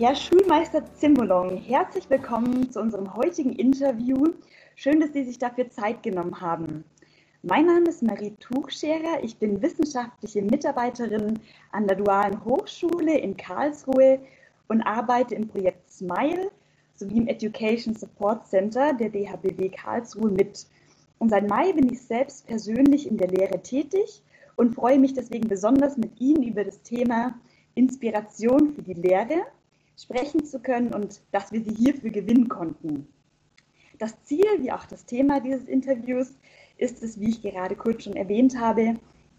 [0.00, 4.28] Herr Schulmeister Zimbolong, herzlich willkommen zu unserem heutigen Interview.
[4.76, 6.84] Schön, dass Sie sich dafür Zeit genommen haben.
[7.42, 9.24] Mein Name ist Marie Tuchscherer.
[9.24, 11.40] Ich bin wissenschaftliche Mitarbeiterin
[11.72, 14.20] an der Dualen Hochschule in Karlsruhe
[14.68, 16.52] und arbeite im Projekt SMILE
[16.94, 20.64] sowie im Education Support Center der DHBW Karlsruhe mit.
[21.18, 24.22] Und seit Mai bin ich selbst persönlich in der Lehre tätig
[24.54, 27.34] und freue mich deswegen besonders mit Ihnen über das Thema
[27.74, 29.44] Inspiration für die Lehre
[30.00, 33.08] sprechen zu können und dass wir Sie hierfür gewinnen konnten.
[33.98, 36.38] Das Ziel, wie auch das Thema dieses Interviews,
[36.76, 38.94] ist es, wie ich gerade kurz schon erwähnt habe,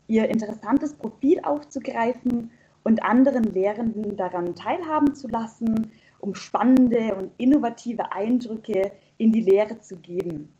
[0.07, 2.51] Ihr interessantes Profil aufzugreifen
[2.83, 9.79] und anderen Lehrenden daran teilhaben zu lassen, um spannende und innovative Eindrücke in die Lehre
[9.79, 10.53] zu geben.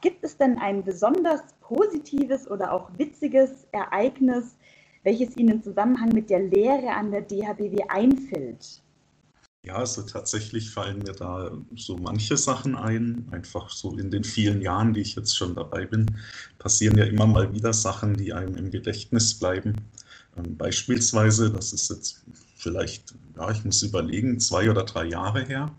[0.00, 4.56] Gibt es denn ein besonders positives oder auch witziges Ereignis,
[5.02, 8.82] welches Ihnen im Zusammenhang mit der Lehre an der DHBW einfällt?
[9.62, 13.28] Ja, also tatsächlich fallen mir da so manche Sachen ein.
[13.30, 16.06] Einfach so in den vielen Jahren, die ich jetzt schon dabei bin,
[16.58, 19.74] passieren ja immer mal wieder Sachen, die einem im Gedächtnis bleiben.
[20.38, 22.24] Ähm, beispielsweise, das ist jetzt
[22.56, 25.70] vielleicht, ja, ich muss überlegen, zwei oder drei Jahre her.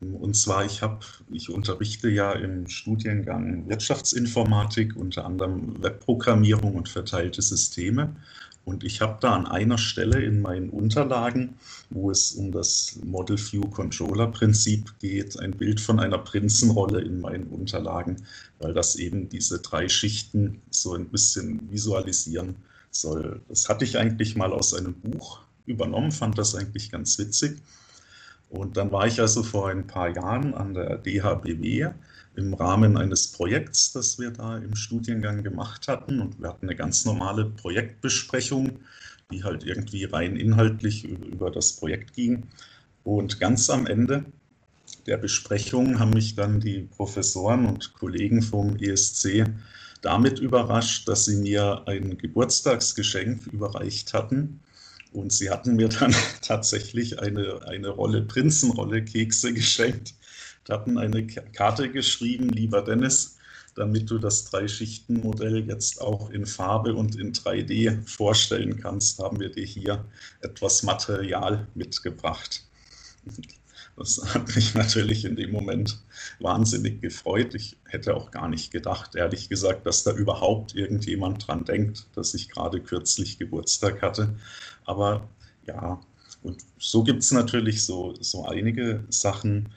[0.00, 7.42] Und zwar, ich habe, ich unterrichte ja im Studiengang Wirtschaftsinformatik, unter anderem Webprogrammierung und verteilte
[7.42, 8.14] Systeme.
[8.64, 11.54] Und ich habe da an einer Stelle in meinen Unterlagen,
[11.90, 17.20] wo es um das Model View Controller Prinzip geht, ein Bild von einer Prinzenrolle in
[17.20, 18.16] meinen Unterlagen,
[18.60, 22.56] weil das eben diese drei Schichten so ein bisschen visualisieren
[22.90, 23.40] soll.
[23.48, 27.56] Das hatte ich eigentlich mal aus einem Buch übernommen, fand das eigentlich ganz witzig.
[28.50, 31.90] Und dann war ich also vor ein paar Jahren an der DHBW
[32.36, 36.20] im Rahmen eines Projekts, das wir da im Studiengang gemacht hatten.
[36.20, 38.78] Und wir hatten eine ganz normale Projektbesprechung,
[39.30, 42.44] die halt irgendwie rein inhaltlich über das Projekt ging.
[43.04, 44.24] Und ganz am Ende
[45.06, 49.44] der Besprechung haben mich dann die Professoren und Kollegen vom ESC
[50.00, 54.60] damit überrascht, dass sie mir ein Geburtstagsgeschenk überreicht hatten.
[55.12, 60.14] Und sie hatten mir dann tatsächlich eine, eine Rolle Prinzenrolle Kekse geschenkt
[60.70, 63.36] hatten eine Karte geschrieben, lieber Dennis,
[63.74, 69.50] damit du das Drei-Schichten-Modell jetzt auch in Farbe und in 3D vorstellen kannst, haben wir
[69.50, 70.04] dir hier
[70.40, 72.64] etwas Material mitgebracht.
[73.96, 75.98] Das hat mich natürlich in dem Moment
[76.38, 77.54] wahnsinnig gefreut.
[77.54, 82.34] Ich hätte auch gar nicht gedacht, ehrlich gesagt, dass da überhaupt irgendjemand dran denkt, dass
[82.34, 84.36] ich gerade kürzlich Geburtstag hatte.
[84.88, 85.28] Aber
[85.66, 86.00] ja,
[86.42, 89.68] und so gibt es natürlich so, so einige Sachen,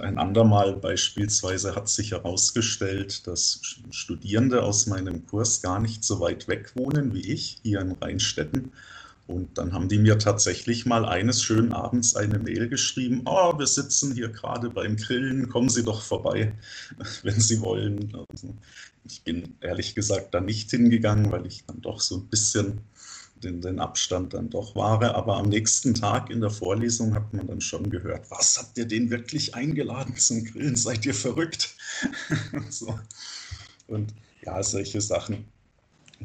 [0.00, 3.60] ein andermal beispielsweise hat sich herausgestellt, dass
[3.90, 8.72] Studierende aus meinem Kurs gar nicht so weit weg wohnen wie ich, hier in Rheinstetten.
[9.26, 13.66] Und dann haben die mir tatsächlich mal eines schönen Abends eine Mail geschrieben, oh, wir
[13.66, 16.52] sitzen hier gerade beim Grillen, kommen Sie doch vorbei,
[17.22, 18.12] wenn Sie wollen.
[18.30, 18.52] Also
[19.04, 22.80] ich bin ehrlich gesagt da nicht hingegangen, weil ich dann doch so ein bisschen
[23.42, 25.14] den, den Abstand dann doch wahre.
[25.14, 28.86] Aber am nächsten Tag in der Vorlesung hat man dann schon gehört, was habt ihr
[28.86, 30.76] den wirklich eingeladen zum Grillen?
[30.76, 31.74] Seid ihr verrückt?
[32.52, 32.98] und, so.
[33.88, 35.44] und ja, solche Sachen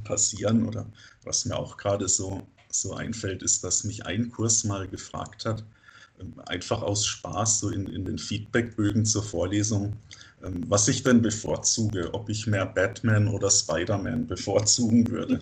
[0.03, 0.68] passieren.
[0.68, 0.86] Oder
[1.24, 5.64] was mir auch gerade so, so einfällt, ist, dass mich ein Kurs mal gefragt hat,
[6.20, 9.94] ähm, einfach aus Spaß, so in, in den Feedbackbögen zur Vorlesung,
[10.44, 15.42] ähm, was ich denn bevorzuge, ob ich mehr Batman oder Spider-Man bevorzugen würde.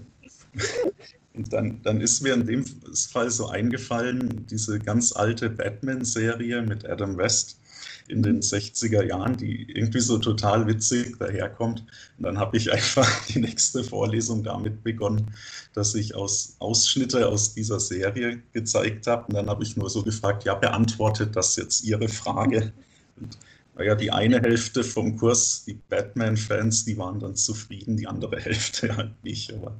[1.35, 6.87] Und dann, dann ist mir in dem Fall so eingefallen, diese ganz alte Batman-Serie mit
[6.87, 7.59] Adam West
[8.07, 11.85] in den 60er Jahren, die irgendwie so total witzig daherkommt.
[12.17, 15.33] Und dann habe ich einfach die nächste Vorlesung damit begonnen,
[15.73, 19.25] dass ich aus Ausschnitte aus dieser Serie gezeigt habe.
[19.27, 22.73] Und dann habe ich nur so gefragt, ja, beantwortet das jetzt Ihre Frage?
[23.15, 23.37] Und
[23.75, 28.95] naja, die eine Hälfte vom Kurs, die Batman-Fans, die waren dann zufrieden, die andere Hälfte
[28.97, 29.53] halt nicht.
[29.53, 29.79] Aber,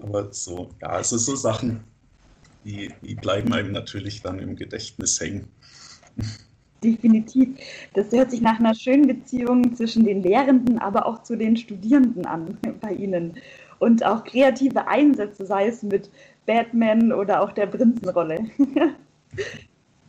[0.00, 1.82] aber so, ja, also so Sachen,
[2.64, 5.48] die, die bleiben einem natürlich dann im Gedächtnis hängen.
[6.82, 7.48] Definitiv.
[7.94, 12.26] Das hört sich nach einer schönen Beziehung zwischen den Lehrenden, aber auch zu den Studierenden
[12.26, 13.34] an bei Ihnen.
[13.78, 16.10] Und auch kreative Einsätze, sei es mit
[16.46, 18.50] Batman oder auch der Prinzenrolle.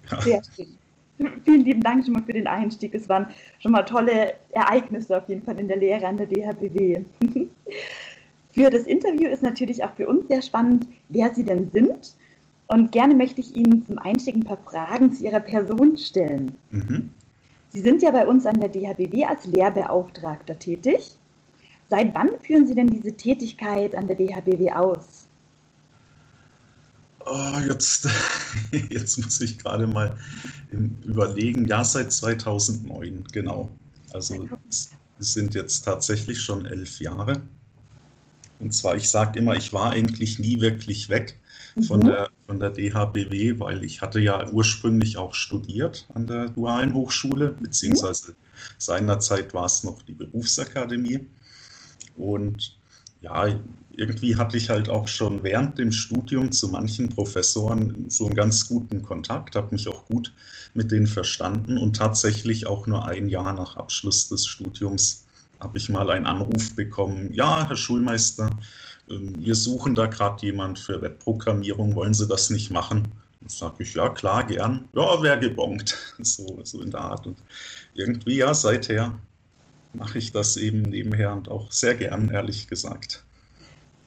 [0.09, 0.21] Ja.
[0.21, 0.76] Sehr schön.
[1.45, 2.93] Vielen lieben Dank schon mal für den Einstieg.
[2.93, 3.27] Es waren
[3.59, 7.03] schon mal tolle Ereignisse auf jeden Fall in der Lehre an der DHBW.
[8.51, 12.15] für das Interview ist natürlich auch für uns sehr spannend, wer Sie denn sind.
[12.67, 16.53] Und gerne möchte ich Ihnen zum Einstieg ein paar Fragen zu Ihrer Person stellen.
[16.71, 17.09] Mhm.
[17.69, 21.17] Sie sind ja bei uns an der DHBW als Lehrbeauftragter tätig.
[21.89, 25.26] Seit wann führen Sie denn diese Tätigkeit an der DHBW aus?
[27.29, 28.07] Oh, jetzt,
[28.89, 30.17] jetzt muss ich gerade mal
[31.03, 31.65] überlegen.
[31.65, 33.69] Ja, seit 2009, genau.
[34.13, 34.47] Also
[35.19, 37.41] es sind jetzt tatsächlich schon elf Jahre.
[38.59, 41.39] Und zwar, ich sage immer, ich war eigentlich nie wirklich weg
[41.85, 42.05] von, mhm.
[42.05, 47.55] der, von der DHBW, weil ich hatte ja ursprünglich auch studiert an der Dualen Hochschule,
[47.59, 48.35] beziehungsweise
[48.77, 51.27] seinerzeit war es noch die Berufsakademie.
[52.15, 52.77] Und
[53.21, 53.47] ja,
[53.97, 58.67] irgendwie hatte ich halt auch schon während dem Studium zu manchen Professoren so einen ganz
[58.67, 60.33] guten Kontakt, habe mich auch gut
[60.73, 65.25] mit denen verstanden und tatsächlich auch nur ein Jahr nach Abschluss des Studiums
[65.59, 68.51] habe ich mal einen Anruf bekommen, ja, Herr Schulmeister,
[69.09, 73.07] ähm, wir suchen da gerade jemand für Webprogrammierung, wollen Sie das nicht machen?
[73.41, 74.87] Dann sage ich, ja, klar, gern.
[74.93, 75.97] Ja, wer gebongt.
[76.19, 77.27] So, so in der Art.
[77.27, 77.37] Und
[77.93, 79.19] irgendwie, ja, seither
[79.93, 83.26] mache ich das eben nebenher und auch sehr gern, ehrlich gesagt.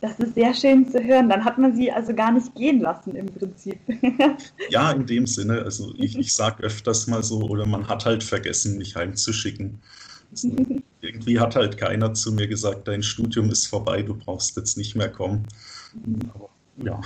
[0.01, 1.29] Das ist sehr schön zu hören.
[1.29, 3.79] Dann hat man sie also gar nicht gehen lassen im Prinzip.
[4.71, 5.63] ja, in dem Sinne.
[5.63, 9.79] Also ich, ich sage öfters mal so, oder man hat halt vergessen, mich heimzuschicken.
[10.31, 10.49] Also,
[11.03, 14.97] irgendwie hat halt keiner zu mir gesagt, dein Studium ist vorbei, du brauchst jetzt nicht
[14.97, 15.47] mehr kommen.
[16.35, 16.49] Aber
[16.79, 17.01] ja.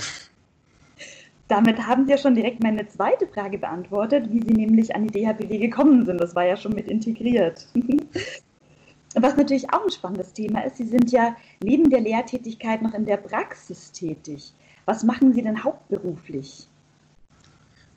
[1.48, 5.20] Damit haben Sie ja schon direkt meine zweite Frage beantwortet, wie Sie nämlich an die
[5.20, 6.20] DHBW gekommen sind.
[6.20, 7.66] Das war ja schon mit integriert.
[9.14, 13.06] Was natürlich auch ein spannendes Thema ist, Sie sind ja neben der Lehrtätigkeit noch in
[13.06, 14.52] der Praxis tätig.
[14.84, 16.68] Was machen Sie denn hauptberuflich?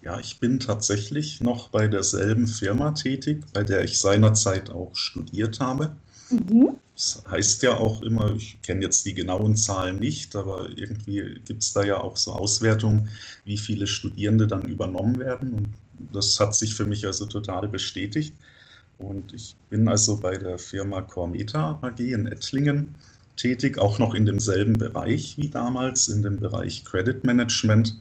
[0.02, 5.60] Ja, ich bin tatsächlich noch bei derselben Firma tätig, bei der ich seinerzeit auch studiert
[5.60, 5.96] habe.
[6.30, 6.78] Mhm.
[6.94, 11.62] Das heißt ja auch immer, ich kenne jetzt die genauen Zahlen nicht, aber irgendwie gibt
[11.62, 13.10] es da ja auch so Auswertungen,
[13.44, 15.54] wie viele Studierende dann übernommen werden.
[15.54, 15.70] Und
[16.14, 18.34] das hat sich für mich also total bestätigt.
[18.98, 22.96] Und ich bin also bei der Firma Cormeta AG in Ettlingen
[23.38, 27.96] tätig, auch noch in demselben Bereich wie damals, in dem Bereich Credit Management,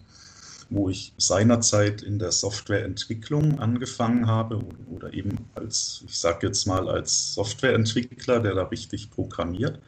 [0.69, 4.61] wo ich seinerzeit in der Softwareentwicklung angefangen habe
[4.91, 9.79] oder eben als, ich sage jetzt mal, als Softwareentwickler, der da richtig programmiert.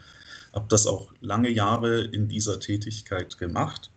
[0.52, 3.90] Habe das auch lange Jahre in dieser Tätigkeit gemacht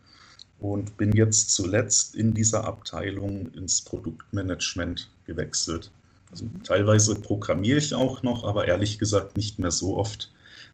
[0.59, 5.91] und bin jetzt zuletzt in dieser Abteilung ins Produktmanagement gewechselt.
[6.31, 10.30] Also teilweise programmiere ich auch noch, aber ehrlich gesagt nicht mehr so oft.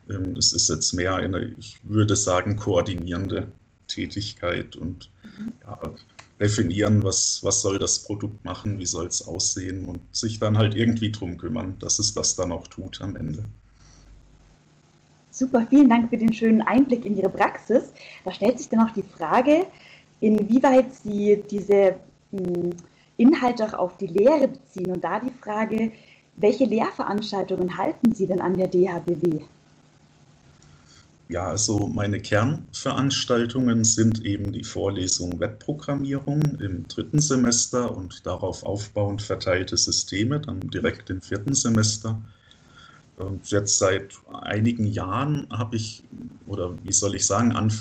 [0.09, 3.47] Ähm, es ist jetzt mehr eine, ich würde sagen, koordinierende
[3.87, 5.09] Tätigkeit und
[5.63, 5.79] ja,
[6.39, 10.75] definieren, was, was soll das Produkt machen, wie soll es aussehen und sich dann halt
[10.75, 13.43] irgendwie drum kümmern, dass es das dann auch tut am Ende.
[15.31, 17.91] Super, vielen Dank für den schönen Einblick in Ihre Praxis.
[18.25, 19.67] Da stellt sich dann auch die Frage,
[20.19, 21.95] inwieweit Sie diese
[22.31, 22.71] hm,
[23.17, 24.91] Inhalte auch auf die Lehre beziehen.
[24.91, 25.91] Und da die Frage,
[26.37, 29.41] welche Lehrveranstaltungen halten Sie denn an der DHBW?
[31.29, 39.21] Ja, also meine Kernveranstaltungen sind eben die Vorlesung Webprogrammierung im dritten Semester und darauf aufbauend
[39.21, 42.21] verteilte Systeme dann direkt im vierten Semester.
[43.17, 46.05] Und jetzt seit einigen Jahren habe ich,
[46.45, 47.73] oder wie soll ich sagen, an,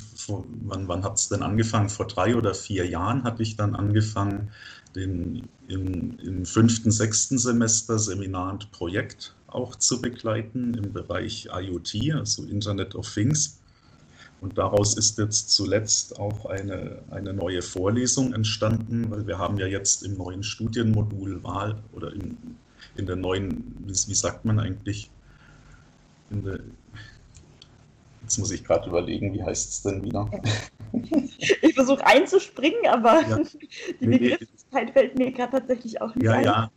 [0.65, 1.89] wann, wann hat es denn angefangen?
[1.89, 4.51] Vor drei oder vier Jahren hatte ich dann angefangen,
[4.97, 12.15] den, im, im fünften, sechsten Semester Seminar und Projekt auch zu begleiten im Bereich IoT,
[12.15, 13.61] also Internet of Things.
[14.41, 19.67] Und daraus ist jetzt zuletzt auch eine, eine neue Vorlesung entstanden, weil wir haben ja
[19.67, 22.37] jetzt im neuen Studienmodul Wahl oder in,
[22.97, 25.11] in der neuen, wie, wie sagt man eigentlich,
[26.31, 26.61] in der,
[28.27, 30.29] Jetzt muss ich gerade überlegen, wie heißt es denn wieder?
[31.63, 33.39] Ich versuche einzuspringen, aber ja.
[34.01, 36.45] die Begrifflichkeit fällt mir gerade tatsächlich auch nicht ja, ein.
[36.45, 36.71] Ja,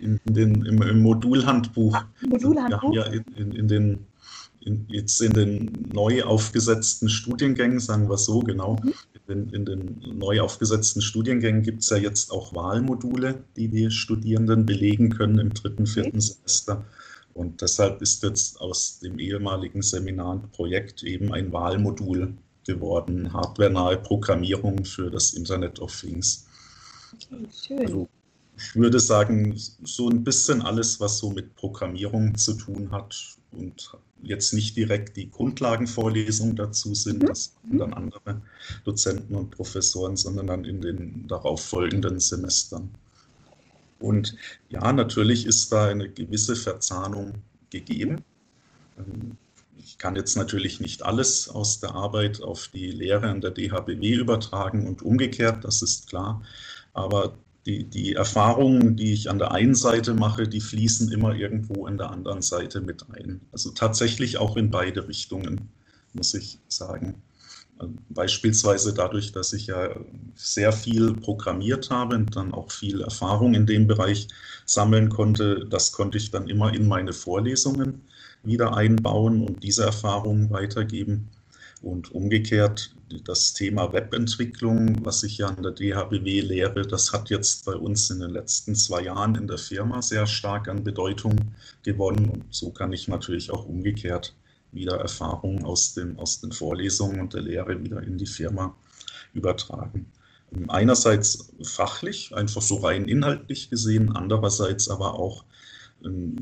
[0.00, 1.94] in, in den, im, im Modulhandbuch.
[1.94, 2.94] Ah, Modulhandbuch?
[2.94, 4.06] Ja, in, in, den,
[4.60, 8.94] in, jetzt in den neu aufgesetzten Studiengängen, sagen wir so genau, mhm.
[9.28, 14.66] in, in, den neu aufgesetzten Studiengängen gibt es ja jetzt auch Wahlmodule, die die Studierenden
[14.66, 16.20] belegen können im dritten, vierten okay.
[16.20, 16.84] Semester.
[17.32, 22.34] Und deshalb ist jetzt aus dem ehemaligen Seminar Projekt eben ein Wahlmodul
[22.66, 26.46] geworden, hardwarenahe Programmierung für das Internet of Things.
[27.14, 27.80] Okay, schön.
[27.80, 28.08] Also
[28.56, 33.16] ich würde sagen, so ein bisschen alles, was so mit Programmierung zu tun hat
[33.52, 37.26] und jetzt nicht direkt die Grundlagenvorlesungen dazu sind, mhm.
[37.26, 38.42] das sind dann andere
[38.84, 42.90] Dozenten und Professoren, sondern dann in den darauf folgenden Semestern.
[43.98, 44.36] Und
[44.68, 47.34] ja, natürlich ist da eine gewisse Verzahnung
[47.70, 48.22] gegeben.
[50.00, 54.88] Kann jetzt natürlich nicht alles aus der Arbeit auf die Lehre an der DHBW übertragen
[54.88, 56.40] und umgekehrt, das ist klar.
[56.94, 57.34] Aber
[57.66, 61.98] die, die Erfahrungen, die ich an der einen Seite mache, die fließen immer irgendwo an
[61.98, 63.42] der anderen Seite mit ein.
[63.52, 65.68] Also tatsächlich auch in beide Richtungen,
[66.14, 67.20] muss ich sagen.
[68.08, 69.94] Beispielsweise dadurch, dass ich ja
[70.34, 74.28] sehr viel programmiert habe und dann auch viel Erfahrung in dem Bereich
[74.64, 78.00] sammeln konnte, das konnte ich dann immer in meine Vorlesungen
[78.42, 81.28] wieder einbauen und diese Erfahrungen weitergeben.
[81.82, 82.94] Und umgekehrt
[83.24, 88.10] das Thema Webentwicklung, was ich ja an der DHBW lehre, das hat jetzt bei uns
[88.10, 91.36] in den letzten zwei Jahren in der Firma sehr stark an Bedeutung
[91.82, 92.28] gewonnen.
[92.28, 94.34] Und so kann ich natürlich auch umgekehrt
[94.72, 98.76] wieder Erfahrungen aus den, aus den Vorlesungen und der Lehre wieder in die Firma
[99.34, 100.06] übertragen.
[100.68, 105.44] Einerseits fachlich, einfach so rein inhaltlich gesehen, andererseits aber auch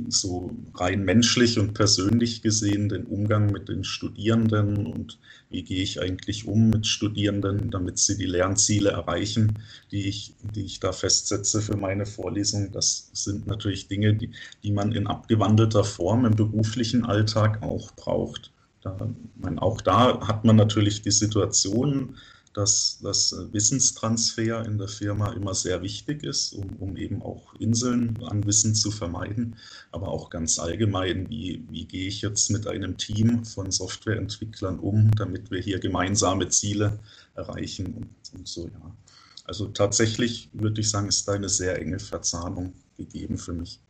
[0.08, 5.18] so rein menschlich und persönlich gesehen den Umgang mit den Studierenden und
[5.50, 9.58] wie gehe ich eigentlich um mit Studierenden, damit sie die Lernziele erreichen,
[9.90, 12.70] die ich, die ich da festsetze für meine Vorlesung.
[12.70, 14.30] Das sind natürlich Dinge, die,
[14.62, 18.52] die man in abgewandelter Form im beruflichen Alltag auch braucht.
[18.82, 18.96] Da,
[19.36, 22.16] man, auch da hat man natürlich die Situation,
[22.54, 28.18] dass das Wissenstransfer in der Firma immer sehr wichtig ist, um, um, eben auch Inseln
[28.24, 29.56] an Wissen zu vermeiden,
[29.92, 35.10] aber auch ganz allgemein, wie, wie gehe ich jetzt mit einem Team von Softwareentwicklern um,
[35.12, 36.98] damit wir hier gemeinsame Ziele
[37.34, 38.96] erreichen und, und so, ja.
[39.44, 43.80] Also tatsächlich würde ich sagen, ist da eine sehr enge Verzahnung gegeben für mich.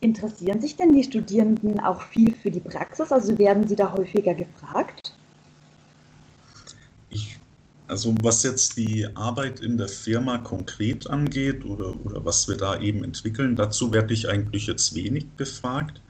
[0.00, 3.10] Interessieren sich denn die Studierenden auch viel für die Praxis?
[3.10, 5.16] Also werden sie da häufiger gefragt?
[7.92, 12.80] Also was jetzt die Arbeit in der Firma konkret angeht oder, oder was wir da
[12.80, 16.00] eben entwickeln, dazu werde ich eigentlich jetzt wenig befragt.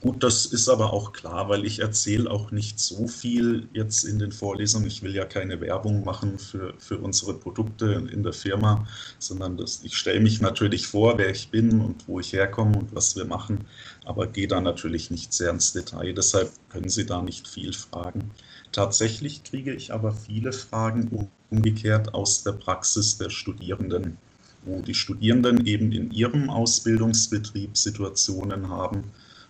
[0.00, 4.18] Gut, das ist aber auch klar, weil ich erzähle auch nicht so viel jetzt in
[4.18, 4.86] den Vorlesungen.
[4.86, 8.86] Ich will ja keine Werbung machen für, für unsere Produkte in der Firma,
[9.18, 12.94] sondern das, ich stelle mich natürlich vor, wer ich bin und wo ich herkomme und
[12.94, 13.66] was wir machen,
[14.06, 16.14] aber gehe da natürlich nicht sehr ins Detail.
[16.14, 18.30] Deshalb können Sie da nicht viel fragen.
[18.76, 24.18] Tatsächlich kriege ich aber viele Fragen umgekehrt aus der Praxis der Studierenden,
[24.66, 29.04] wo die Studierenden eben in ihrem Ausbildungsbetrieb Situationen haben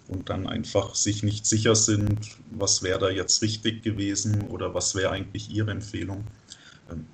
[0.07, 2.21] und dann einfach sich nicht sicher sind,
[2.53, 6.23] was wäre da jetzt richtig gewesen oder was wäre eigentlich ihre Empfehlung.
[6.93, 7.05] Ähm,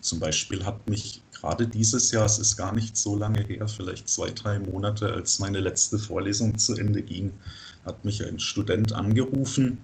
[0.00, 4.08] zum Beispiel hat mich gerade dieses Jahr, es ist gar nicht so lange her, vielleicht
[4.08, 7.32] zwei, drei Monate, als meine letzte Vorlesung zu Ende ging,
[7.84, 9.78] hat mich ein Student angerufen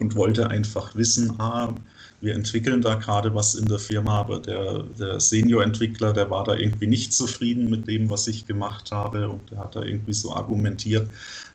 [0.00, 1.74] und wollte einfach wissen, ah,
[2.20, 6.54] wir entwickeln da gerade was in der Firma, aber der, der Senior-Entwickler, der war da
[6.54, 10.32] irgendwie nicht zufrieden mit dem, was ich gemacht habe und der hat da irgendwie so
[10.32, 11.10] argumentiert,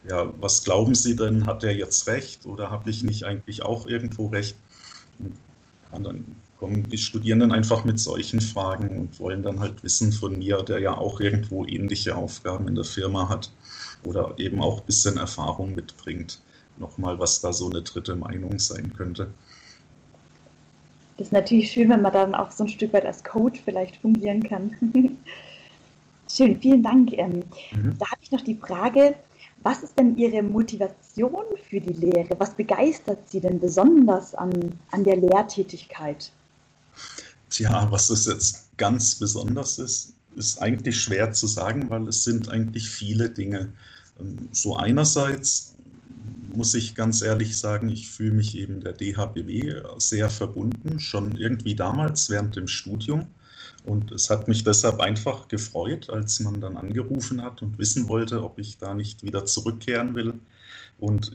[0.10, 3.88] ja, was glauben Sie denn, hat er jetzt recht oder habe ich nicht eigentlich auch
[3.88, 4.58] irgendwo recht?
[5.92, 6.26] Und dann
[6.60, 10.80] kommen die Studierenden einfach mit solchen Fragen und wollen dann halt wissen von mir, der
[10.80, 13.52] ja auch irgendwo ähnliche Aufgaben in der Firma hat
[14.04, 16.42] oder eben auch ein bisschen Erfahrung mitbringt
[16.80, 19.30] nochmal, was da so eine dritte Meinung sein könnte.
[21.18, 23.98] Das ist natürlich schön, wenn man dann auch so ein Stück weit als Coach vielleicht
[23.98, 24.72] fungieren kann.
[26.32, 27.12] schön, vielen Dank.
[27.14, 27.98] Ähm, mhm.
[27.98, 29.16] Da habe ich noch die Frage,
[29.64, 32.36] was ist denn Ihre Motivation für die Lehre?
[32.38, 34.52] Was begeistert Sie denn besonders an,
[34.92, 36.32] an der Lehrtätigkeit?
[37.50, 42.50] Tja, was das jetzt ganz besonders ist, ist eigentlich schwer zu sagen, weil es sind
[42.50, 43.74] eigentlich viele Dinge.
[44.20, 45.74] Ähm, so einerseits
[46.54, 51.76] muss ich ganz ehrlich sagen, ich fühle mich eben der DHBW sehr verbunden, schon irgendwie
[51.76, 53.28] damals während dem Studium.
[53.86, 58.44] Und es hat mich deshalb einfach gefreut, als man dann angerufen hat und wissen wollte,
[58.44, 60.34] ob ich da nicht wieder zurückkehren will
[61.00, 61.32] und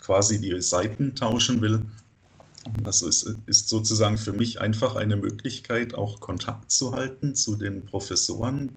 [0.00, 1.82] quasi die Seiten tauschen will.
[2.82, 7.84] Das ist, ist, sozusagen für mich einfach eine Möglichkeit, auch Kontakt zu halten zu den
[7.84, 8.70] Professoren,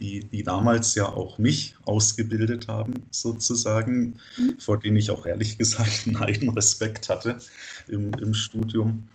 [0.00, 4.58] die, die damals ja auch mich ausgebildet haben, sozusagen, mhm.
[4.58, 7.38] vor denen ich auch ehrlich gesagt einen Respekt hatte
[7.86, 9.08] im, im Studium.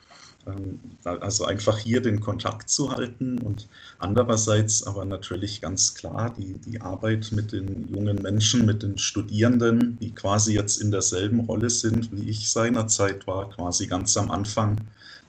[0.48, 3.68] Ähm, also einfach hier den Kontakt zu halten und
[4.00, 9.98] andererseits aber natürlich ganz klar die, die Arbeit mit den jungen Menschen, mit den Studierenden,
[10.00, 14.78] die quasi jetzt in derselben Rolle sind, wie ich seinerzeit war, quasi ganz am Anfang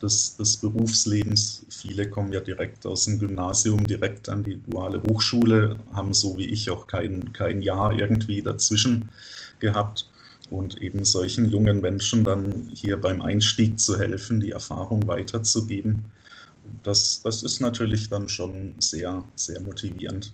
[0.03, 1.65] des, des Berufslebens.
[1.69, 6.47] Viele kommen ja direkt aus dem Gymnasium, direkt an die duale Hochschule, haben so wie
[6.47, 9.09] ich auch kein, kein Jahr irgendwie dazwischen
[9.61, 10.07] gehabt
[10.57, 16.05] und eben solchen jungen Menschen dann hier beim Einstieg zu helfen, die Erfahrung weiterzugeben.
[16.83, 20.33] Das, das ist natürlich dann schon sehr, sehr motivierend.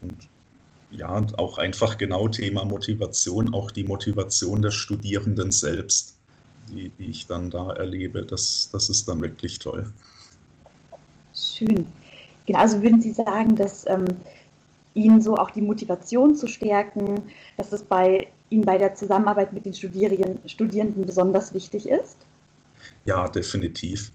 [0.00, 0.28] Und
[0.90, 6.16] ja, auch einfach genau Thema Motivation, auch die Motivation der Studierenden selbst,
[6.70, 9.90] die, die ich dann da erlebe, das, das ist dann wirklich toll.
[11.34, 11.86] Schön.
[12.46, 14.04] Genau, also würden Sie sagen, dass ähm,
[14.94, 17.22] Ihnen so auch die Motivation zu stärken,
[17.56, 22.16] dass es bei Ihnen bei der Zusammenarbeit mit den Studierenden besonders wichtig ist?
[23.04, 24.12] Ja, definitiv.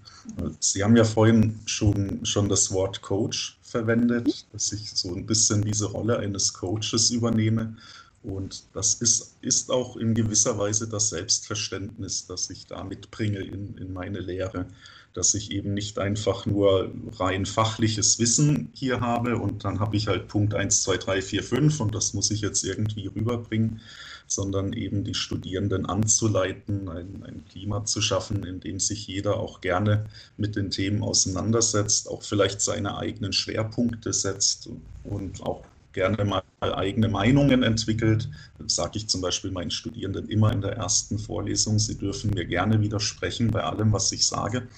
[0.60, 5.62] Sie haben ja vorhin schon, schon das Wort Coach verwendet, dass ich so ein bisschen
[5.62, 7.76] diese Rolle eines Coaches übernehme.
[8.22, 13.76] Und das ist, ist auch in gewisser Weise das Selbstverständnis, das ich da mitbringe in,
[13.78, 14.66] in meine Lehre,
[15.14, 20.08] dass ich eben nicht einfach nur rein fachliches Wissen hier habe und dann habe ich
[20.08, 23.80] halt Punkt 1, 2, 3, 4, 5 und das muss ich jetzt irgendwie rüberbringen,
[24.28, 29.60] sondern eben die Studierenden anzuleiten, ein, ein Klima zu schaffen, in dem sich jeder auch
[29.60, 30.06] gerne
[30.36, 34.68] mit den Themen auseinandersetzt, auch vielleicht seine eigenen Schwerpunkte setzt
[35.04, 38.28] und auch gerne mal eigene Meinungen entwickelt.
[38.66, 41.78] Sage ich zum Beispiel meinen Studierenden immer in der ersten Vorlesung.
[41.78, 44.68] Sie dürfen mir gerne widersprechen bei allem, was ich sage.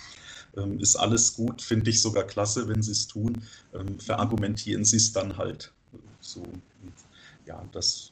[0.56, 3.42] Ähm, ist alles gut, finde ich sogar klasse, wenn Sie es tun.
[3.74, 5.72] Ähm, verargumentieren Sie es dann halt.
[6.20, 6.42] So,
[7.46, 8.09] ja, das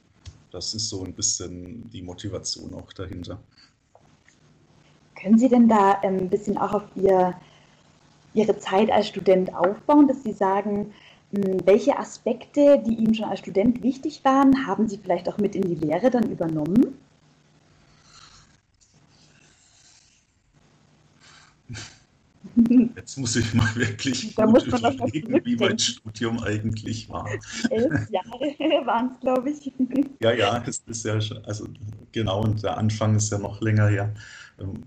[0.50, 3.38] das ist so ein bisschen die Motivation auch dahinter.
[5.20, 7.34] Können Sie denn da ähm, ein bisschen auch auf Ihr,
[8.34, 10.92] Ihre Zeit als Student aufbauen, dass Sie sagen,
[11.32, 15.56] hm, welche Aspekte, die Ihnen schon als Student wichtig waren, haben Sie vielleicht auch mit
[15.56, 16.98] in die Lehre dann übernommen?
[22.96, 27.28] Jetzt muss ich mal wirklich da gut überlegen, wie mein Studium eigentlich war.
[27.70, 29.72] Elf Jahre waren es, glaube ich.
[30.20, 31.68] Ja, ja, es ist ja schon, also
[32.12, 34.12] genau, und der Anfang ist ja noch länger her.
[34.58, 34.82] Ähm,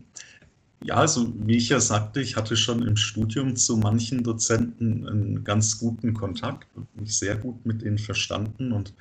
[0.84, 5.44] ja, also wie ich ja sagte, ich hatte schon im Studium zu manchen Dozenten einen
[5.44, 8.94] ganz guten Kontakt, mich sehr gut mit ihnen verstanden und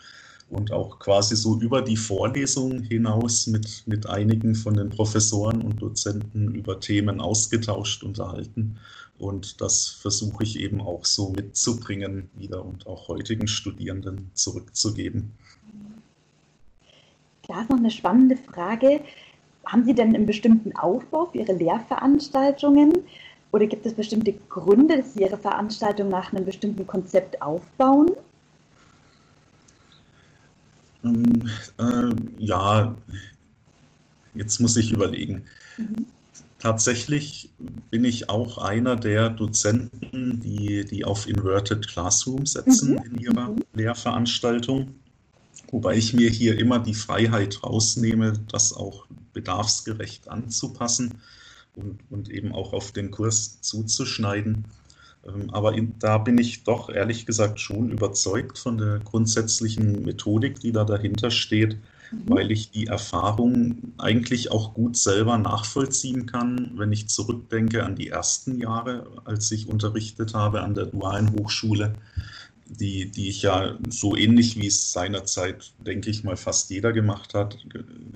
[0.51, 5.81] und auch quasi so über die Vorlesung hinaus mit, mit einigen von den Professoren und
[5.81, 8.79] Dozenten über Themen ausgetauscht, unterhalten.
[9.19, 15.33] Und das versuche ich eben auch so mitzubringen wieder und auch heutigen Studierenden zurückzugeben.
[17.47, 19.01] Da ist noch eine spannende Frage.
[19.67, 22.93] Haben Sie denn einen bestimmten Aufbau für Ihre Lehrveranstaltungen?
[23.53, 28.11] Oder gibt es bestimmte Gründe, dass Sie Ihre Veranstaltung nach einem bestimmten Konzept aufbauen?
[31.05, 32.95] Ähm, äh, ja,
[34.35, 35.45] jetzt muss ich überlegen.
[35.77, 36.07] Mhm.
[36.59, 37.51] Tatsächlich
[37.91, 43.03] bin ich auch einer der Dozenten, die, die auf Inverted Classroom setzen mhm.
[43.05, 43.65] in ihrer mhm.
[43.73, 44.95] Lehrveranstaltung.
[45.71, 51.21] Wobei ich mir hier immer die Freiheit rausnehme, das auch bedarfsgerecht anzupassen
[51.77, 54.65] und, und eben auch auf den Kurs zuzuschneiden.
[55.27, 60.73] Ähm, aber da bin ich doch ehrlich gesagt schon überzeugt von der grundsätzlichen Methodik, die
[60.73, 61.77] da dahinter steht,
[62.11, 62.23] mhm.
[62.27, 68.09] weil ich die Erfahrung eigentlich auch gut selber nachvollziehen kann, wenn ich zurückdenke an die
[68.09, 71.95] ersten Jahre, als ich unterrichtet habe an der dualen Hochschule,
[72.67, 77.35] die, die ich ja so ähnlich wie es seinerzeit, denke ich mal, fast jeder gemacht
[77.35, 77.59] hat,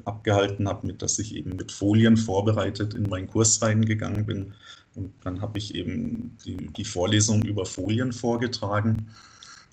[0.05, 4.55] abgehalten habe, mit dass ich eben mit Folien vorbereitet in meinen Kurs reingegangen bin
[4.95, 9.09] und dann habe ich eben die, die Vorlesung über Folien vorgetragen.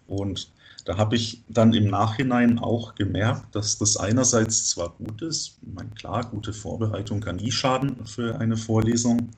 [0.07, 0.51] Und
[0.85, 5.73] da habe ich dann im Nachhinein auch gemerkt, dass das einerseits zwar gut ist, ich
[5.73, 9.29] meine, klar, gute Vorbereitung kann nie schaden für eine Vorlesung,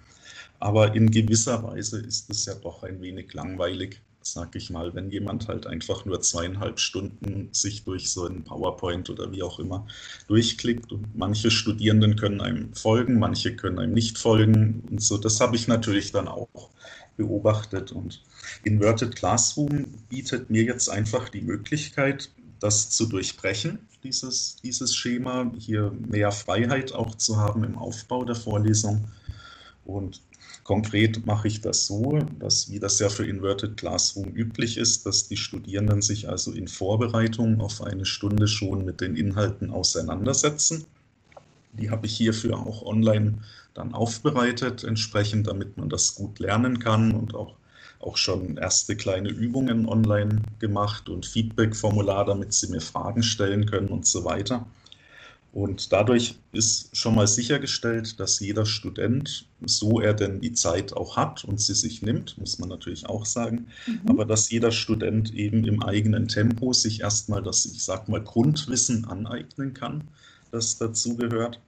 [0.59, 5.09] aber in gewisser Weise ist es ja doch ein wenig langweilig sag ich mal, wenn
[5.09, 9.85] jemand halt einfach nur zweieinhalb Stunden sich durch so ein PowerPoint oder wie auch immer
[10.27, 15.39] durchklickt und manche Studierenden können einem folgen, manche können einem nicht folgen und so, das
[15.39, 16.69] habe ich natürlich dann auch
[17.17, 18.21] beobachtet und
[18.63, 25.91] Inverted Classroom bietet mir jetzt einfach die Möglichkeit, das zu durchbrechen, dieses, dieses Schema, hier
[26.07, 29.05] mehr Freiheit auch zu haben im Aufbau der Vorlesung.
[29.85, 30.21] Und
[30.63, 35.27] Konkret mache ich das so, dass, wie das ja für Inverted Classroom üblich ist, dass
[35.27, 40.85] die Studierenden sich also in Vorbereitung auf eine Stunde schon mit den Inhalten auseinandersetzen.
[41.73, 43.39] Die habe ich hierfür auch online
[43.73, 47.55] dann aufbereitet, entsprechend, damit man das gut lernen kann und auch,
[47.99, 53.89] auch schon erste kleine Übungen online gemacht und Feedback-Formular, damit sie mir Fragen stellen können
[53.89, 54.65] und so weiter.
[55.53, 61.15] Und dadurch ist schon mal sichergestellt, dass jeder Student, so er denn die Zeit auch
[61.15, 64.01] hat und sie sich nimmt, muss man natürlich auch sagen, mhm.
[64.07, 69.05] aber dass jeder Student eben im eigenen Tempo sich erstmal das, ich sag mal, Grundwissen
[69.05, 70.05] aneignen kann,
[70.51, 71.59] das dazugehört.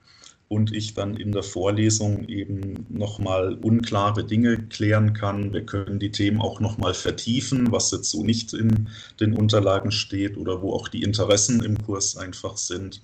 [0.48, 5.54] Und ich dann in der Vorlesung eben nochmal unklare Dinge klären kann.
[5.54, 10.38] Wir können die Themen auch nochmal vertiefen, was jetzt so nicht in den Unterlagen steht
[10.38, 13.02] oder wo auch die Interessen im Kurs einfach sind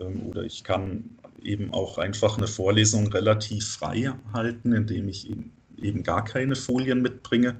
[0.00, 1.04] oder ich kann
[1.42, 5.30] eben auch einfach eine Vorlesung relativ frei halten, indem ich
[5.80, 7.56] eben gar keine Folien mitbringe.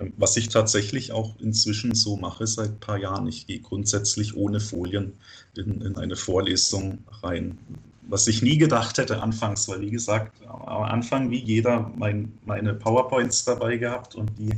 [0.00, 3.26] Ähm, was ich tatsächlich auch inzwischen so mache seit ein paar Jahren.
[3.28, 5.12] Ich gehe grundsätzlich ohne Folien
[5.56, 7.58] in, in eine Vorlesung rein.
[8.02, 12.74] was ich nie gedacht hätte anfangs, weil wie gesagt, am Anfang wie jeder mein, meine
[12.74, 14.50] PowerPoints dabei gehabt und die,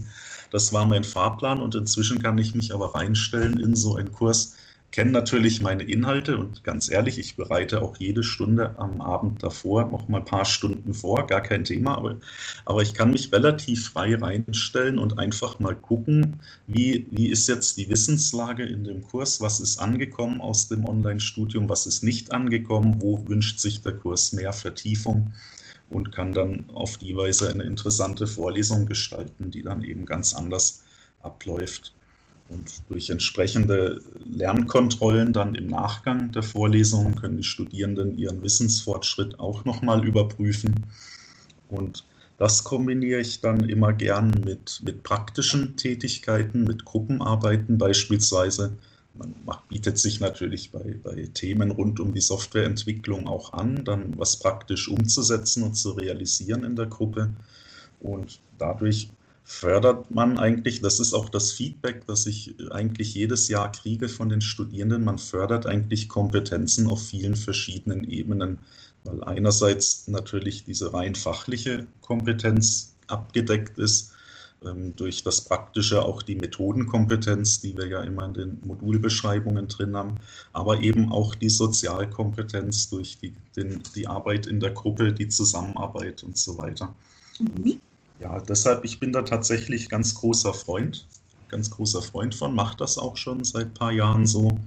[0.51, 4.57] das war mein Fahrplan und inzwischen kann ich mich aber reinstellen in so einen Kurs,
[4.93, 9.87] kenne natürlich meine Inhalte und ganz ehrlich, ich bereite auch jede Stunde am Abend davor
[9.87, 12.21] noch mal ein paar Stunden vor, gar kein Thema, aber,
[12.67, 17.79] aber ich kann mich relativ frei reinstellen und einfach mal gucken, wie, wie ist jetzt
[17.79, 22.97] die Wissenslage in dem Kurs, was ist angekommen aus dem Online-Studium, was ist nicht angekommen,
[23.01, 25.33] wo wünscht sich der Kurs mehr Vertiefung
[25.89, 30.83] und kann dann auf die Weise eine interessante Vorlesung gestalten, die dann eben ganz anders
[31.23, 31.95] abläuft.
[32.49, 39.65] Und durch entsprechende Lernkontrollen dann im Nachgang der Vorlesung können die Studierenden ihren Wissensfortschritt auch
[39.65, 40.87] nochmal überprüfen.
[41.69, 42.05] Und
[42.39, 48.73] das kombiniere ich dann immer gern mit, mit praktischen Tätigkeiten, mit Gruppenarbeiten beispielsweise.
[49.15, 54.19] Man macht, bietet sich natürlich bei, bei Themen rund um die Softwareentwicklung auch an, dann
[54.19, 57.31] was praktisch umzusetzen und zu realisieren in der Gruppe.
[58.01, 59.09] Und dadurch
[59.53, 64.31] fördert man eigentlich, das ist auch das Feedback, das ich eigentlich jedes Jahr kriege von
[64.31, 68.59] den Studierenden, man fördert eigentlich Kompetenzen auf vielen verschiedenen Ebenen,
[69.05, 74.13] weil einerseits natürlich diese rein fachliche Kompetenz abgedeckt ist,
[74.65, 79.95] ähm, durch das Praktische auch die Methodenkompetenz, die wir ja immer in den Modulbeschreibungen drin
[79.95, 80.17] haben,
[80.55, 86.25] aber eben auch die Sozialkompetenz durch die, den, die Arbeit in der Gruppe, die Zusammenarbeit
[86.25, 86.95] und so weiter.
[87.39, 87.81] Mhm
[88.23, 91.07] ja, deshalb, ich bin da tatsächlich ganz großer Freund,
[91.49, 94.59] ganz großer Freund von, mache das auch schon seit ein paar Jahren so.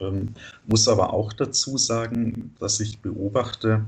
[0.00, 0.34] Ähm,
[0.66, 3.84] muss aber auch dazu sagen, dass ich beobachte,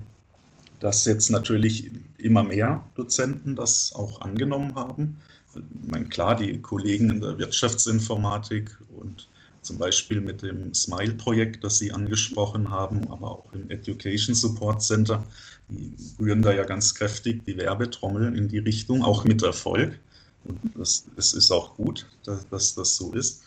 [0.78, 5.16] dass jetzt natürlich immer mehr Dozenten das auch angenommen haben.
[5.55, 9.28] Ich meine, klar, die Kollegen in der Wirtschaftsinformatik und
[9.62, 15.24] zum Beispiel mit dem Smile-Projekt, das Sie angesprochen haben, aber auch im Education Support Center,
[15.68, 19.98] die rühren da ja ganz kräftig die Werbetrommel in die Richtung, auch mit Erfolg.
[20.44, 23.42] Und das, das ist auch gut, dass, dass das so ist.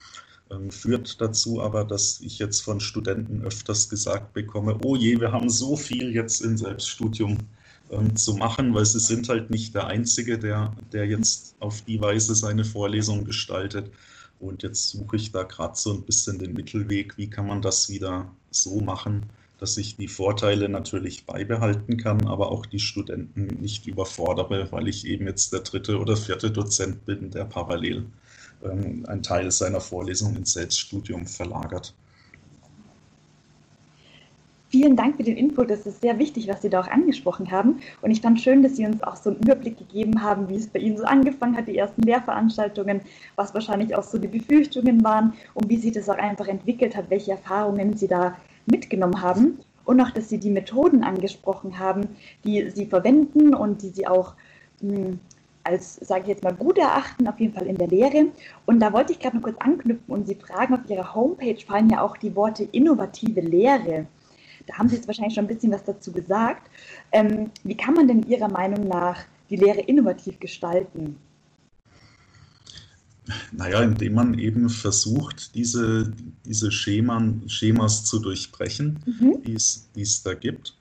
[0.52, 5.32] Ähm, führt dazu aber, dass ich jetzt von Studenten öfters gesagt bekomme, oh je, wir
[5.32, 7.38] haben so viel jetzt im Selbststudium
[7.90, 12.00] ähm, zu machen, weil sie sind halt nicht der Einzige, der, der jetzt auf die
[12.00, 13.92] Weise seine Vorlesung gestaltet.
[14.40, 17.90] Und jetzt suche ich da gerade so ein bisschen den Mittelweg, wie kann man das
[17.90, 19.24] wieder so machen,
[19.58, 25.06] dass ich die Vorteile natürlich beibehalten kann, aber auch die Studenten nicht überfordere, weil ich
[25.06, 28.06] eben jetzt der dritte oder vierte Dozent bin, der parallel
[28.64, 31.94] ähm, einen Teil seiner Vorlesung ins Selbststudium verlagert.
[34.70, 35.70] Vielen Dank für den Input.
[35.70, 37.80] Das ist sehr wichtig, was Sie da auch angesprochen haben.
[38.02, 40.68] Und ich fand schön, dass Sie uns auch so einen Überblick gegeben haben, wie es
[40.68, 43.00] bei Ihnen so angefangen hat, die ersten Lehrveranstaltungen,
[43.38, 47.10] was wahrscheinlich auch so die Befürchtungen waren und wie sich das auch einfach entwickelt hat,
[47.10, 49.60] welche Erfahrungen Sie da mitgenommen haben.
[49.84, 52.08] Und auch, dass Sie die Methoden angesprochen haben,
[52.44, 54.34] die Sie verwenden und die Sie auch
[54.82, 55.20] mh, hm,
[55.66, 58.28] als, sage ich jetzt mal, gut erachten, auf jeden Fall in der Lehre.
[58.66, 61.90] Und da wollte ich gerade noch kurz anknüpfen und Sie fragen, auf Ihrer Homepage fallen
[61.90, 64.06] ja auch die Worte innovative Lehre.
[64.68, 66.70] Da haben Sie jetzt wahrscheinlich schon ein bisschen was dazu gesagt.
[67.12, 71.18] Ähm, wie kann man denn Ihrer Meinung nach die Lehre innovativ gestalten?
[73.52, 76.12] Naja, indem man eben versucht, diese,
[76.46, 79.42] diese Scheman, Schemas zu durchbrechen, mhm.
[79.44, 80.76] die es da gibt.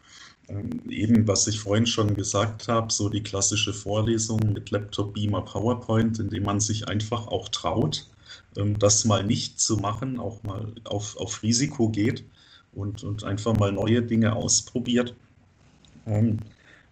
[0.49, 5.43] Ähm, eben, was ich vorhin schon gesagt habe, so die klassische Vorlesung mit Laptop, Beamer,
[5.43, 8.07] PowerPoint, indem man sich einfach auch traut,
[8.57, 12.25] ähm, das mal nicht zu machen, auch mal auf, auf Risiko geht
[12.73, 15.15] und, und einfach mal neue Dinge ausprobiert.
[16.07, 16.39] Ähm,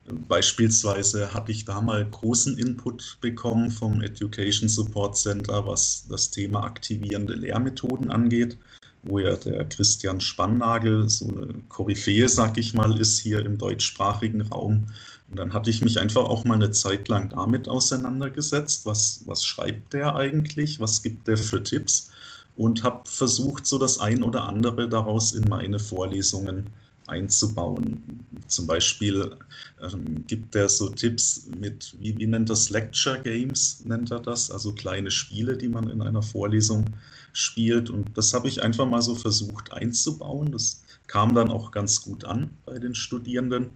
[0.07, 6.65] beispielsweise habe ich da mal großen Input bekommen vom Education Support Center, was das Thema
[6.65, 8.59] aktivierende Lehrmethoden angeht,
[9.03, 14.43] wo ja der Christian Spannagel so eine Koryphäe, sag ich mal, ist hier im deutschsprachigen
[14.43, 14.87] Raum.
[15.31, 19.45] Und dann hatte ich mich einfach auch mal eine Zeit lang damit auseinandergesetzt, was, was
[19.45, 22.11] schreibt der eigentlich, was gibt der für Tipps
[22.57, 26.71] und habe versucht, so das ein oder andere daraus in meine Vorlesungen
[27.13, 28.03] einzubauen.
[28.49, 29.37] Zum Beispiel
[29.81, 34.51] ähm, gibt er so Tipps mit, wie, wie nennt das, Lecture Games, nennt er das,
[34.51, 36.87] also kleine Spiele, die man in einer Vorlesung
[37.33, 37.91] spielt.
[37.91, 40.51] Und das habe ich einfach mal so versucht einzubauen.
[40.53, 43.71] Das kam dann auch ganz gut an bei den Studierenden.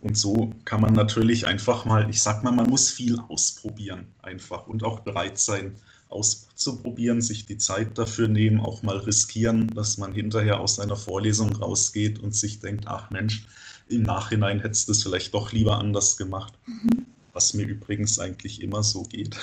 [0.00, 4.66] Und so kann man natürlich einfach mal, ich sag mal, man muss viel ausprobieren einfach
[4.66, 5.76] und auch bereit sein,
[6.14, 11.54] auszuprobieren, sich die Zeit dafür nehmen, auch mal riskieren, dass man hinterher aus einer Vorlesung
[11.56, 13.46] rausgeht und sich denkt, ach Mensch,
[13.88, 16.54] im Nachhinein hättest du es vielleicht doch lieber anders gemacht.
[16.66, 17.06] Mhm.
[17.32, 19.36] Was mir übrigens eigentlich immer so geht.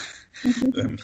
[0.44, 0.74] Mhm.
[0.76, 0.98] Ähm,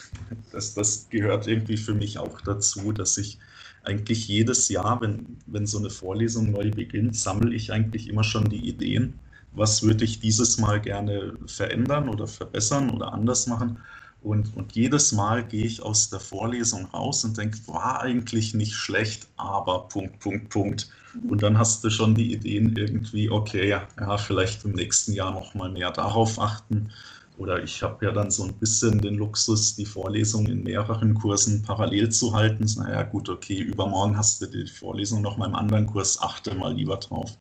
[0.50, 3.38] das, das gehört irgendwie für mich auch dazu, dass ich
[3.84, 8.48] eigentlich jedes Jahr, wenn, wenn so eine Vorlesung neu beginnt, sammle ich eigentlich immer schon
[8.48, 9.20] die Ideen,
[9.52, 13.78] was würde ich dieses Mal gerne verändern oder verbessern oder anders machen.
[14.22, 18.74] Und, und jedes Mal gehe ich aus der Vorlesung raus und denke, war eigentlich nicht
[18.74, 20.90] schlecht, aber Punkt, Punkt, Punkt.
[21.28, 25.32] Und dann hast du schon die Ideen irgendwie, okay, ja, ja vielleicht im nächsten Jahr
[25.32, 26.90] nochmal mehr darauf achten.
[27.38, 31.62] Oder ich habe ja dann so ein bisschen den Luxus, die Vorlesung in mehreren Kursen
[31.62, 32.66] parallel zu halten.
[32.76, 36.74] Naja, gut, okay, übermorgen hast du die Vorlesung noch mal im anderen Kurs, achte mal
[36.74, 37.38] lieber drauf.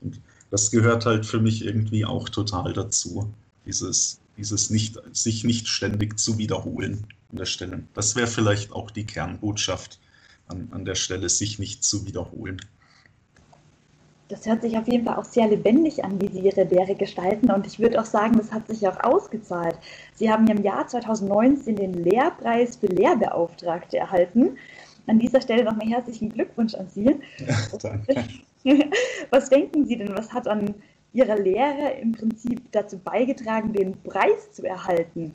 [0.00, 3.32] Und das gehört halt für mich irgendwie auch total dazu.
[3.64, 7.82] Dieses dieses nicht, sich nicht ständig zu wiederholen an der Stelle.
[7.94, 9.98] Das wäre vielleicht auch die Kernbotschaft
[10.48, 12.60] an, an der Stelle, sich nicht zu wiederholen.
[14.28, 17.50] Das hört sich auf jeden Fall auch sehr lebendig an, wie Sie Ihre Lehre gestalten.
[17.50, 19.76] Und ich würde auch sagen, das hat sich auch ausgezahlt.
[20.14, 24.56] Sie haben im Jahr 2019 den Lehrpreis für Lehrbeauftragte erhalten.
[25.06, 27.20] An dieser Stelle nochmal herzlichen Glückwunsch an Sie.
[27.38, 28.24] Ja, danke.
[29.30, 30.74] Was denken Sie denn, was hat an
[31.16, 35.34] ihrer Lehre im Prinzip dazu beigetragen, den Preis zu erhalten?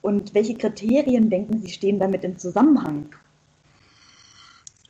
[0.00, 3.06] Und welche Kriterien denken Sie stehen damit im Zusammenhang?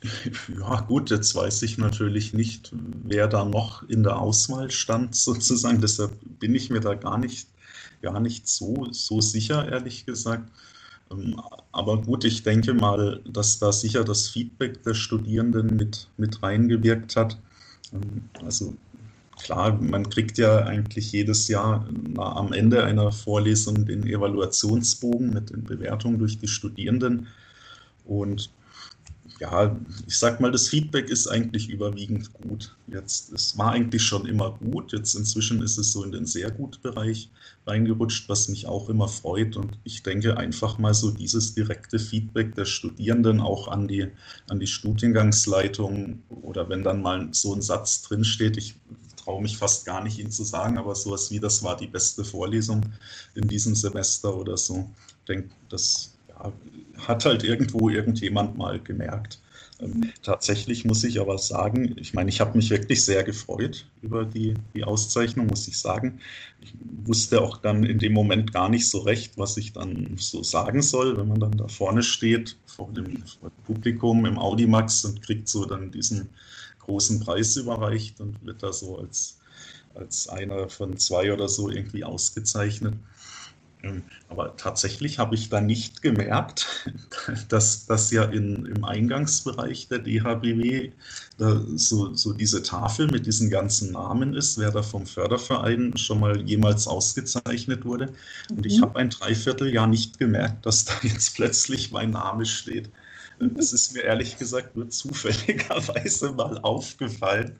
[0.61, 5.81] Ja, gut, jetzt weiß ich natürlich nicht, wer da noch in der Auswahl stand, sozusagen.
[5.81, 7.49] Deshalb bin ich mir da gar nicht,
[8.01, 10.51] gar nicht so, so sicher, ehrlich gesagt.
[11.11, 11.41] Ähm,
[11.73, 17.17] aber gut, ich denke mal, dass da sicher das Feedback der Studierenden mit, mit reingewirkt
[17.17, 17.39] hat.
[17.93, 18.75] Ähm, also
[19.39, 25.65] klar, man kriegt ja eigentlich jedes Jahr am Ende einer Vorlesung den Evaluationsbogen mit den
[25.65, 27.29] Bewertungen durch die Studierenden.
[28.05, 28.51] Und
[29.41, 32.75] ja, ich sag mal, das Feedback ist eigentlich überwiegend gut.
[32.89, 34.93] Jetzt, es war eigentlich schon immer gut.
[34.93, 37.31] Jetzt inzwischen ist es so in den sehr gut Bereich
[37.67, 39.57] reingerutscht, was mich auch immer freut.
[39.57, 44.09] Und ich denke einfach mal so dieses direkte Feedback der Studierenden auch an die,
[44.49, 48.75] an die Studiengangsleitung oder wenn dann mal so ein Satz drinsteht, ich
[49.29, 52.25] traue mich fast gar nicht, ihn zu sagen, aber sowas wie, das war die beste
[52.25, 52.81] Vorlesung
[53.35, 54.89] in diesem Semester oder so.
[55.07, 56.51] Ich denke, das ja,
[57.07, 59.39] hat halt irgendwo irgendjemand mal gemerkt.
[59.81, 64.25] Ähm, tatsächlich muss ich aber sagen, ich meine, ich habe mich wirklich sehr gefreut über
[64.25, 66.21] die, die Auszeichnung, muss ich sagen.
[66.63, 66.73] Ich
[67.05, 70.81] wusste auch dann in dem Moment gar nicht so recht, was ich dann so sagen
[70.81, 75.21] soll, wenn man dann da vorne steht, vor dem, vor dem Publikum im Audimax und
[75.21, 76.31] kriegt so dann diesen
[76.89, 79.39] großen Preis überreicht und wird da so als,
[79.95, 82.95] als einer von zwei oder so irgendwie ausgezeichnet.
[83.83, 86.91] Ähm, aber tatsächlich habe ich da nicht gemerkt,
[87.49, 90.91] dass das ja in, im Eingangsbereich der DHBW
[91.77, 96.41] so, so diese Tafel mit diesen ganzen Namen ist, wer da vom Förderverein schon mal
[96.41, 98.13] jemals ausgezeichnet wurde.
[98.51, 98.83] Und ich mhm.
[98.83, 102.91] habe ein Dreivierteljahr nicht gemerkt, dass da jetzt plötzlich mein Name steht.
[103.57, 107.59] Es ist mir ehrlich gesagt nur zufälligerweise mal aufgefallen.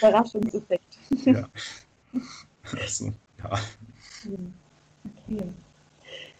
[0.00, 0.98] Überraschungseffekt.
[1.24, 1.48] Ja.
[2.80, 3.60] Also, ja.
[5.26, 5.42] Okay.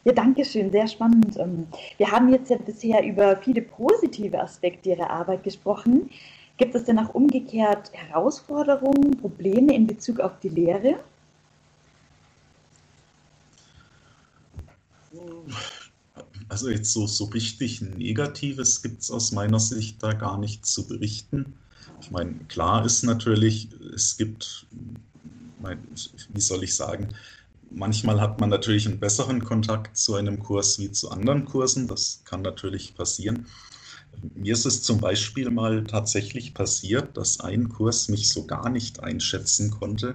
[0.04, 1.36] Ja, danke schön, sehr spannend.
[1.36, 1.66] Ähm,
[1.96, 6.10] wir haben jetzt ja bisher über viele positive Aspekte Ihrer Arbeit gesprochen.
[6.56, 10.98] Gibt es denn auch umgekehrt Herausforderungen, Probleme in Bezug auf die Lehre?
[16.48, 20.86] Also jetzt so, so richtig Negatives gibt es aus meiner Sicht da gar nicht zu
[20.86, 21.54] berichten.
[22.00, 24.66] Ich meine, klar ist natürlich, es gibt,
[26.32, 27.08] wie soll ich sagen,
[27.70, 31.86] manchmal hat man natürlich einen besseren Kontakt zu einem Kurs wie zu anderen Kursen.
[31.86, 33.46] Das kann natürlich passieren.
[34.34, 39.00] Mir ist es zum Beispiel mal tatsächlich passiert, dass ein Kurs mich so gar nicht
[39.00, 40.14] einschätzen konnte,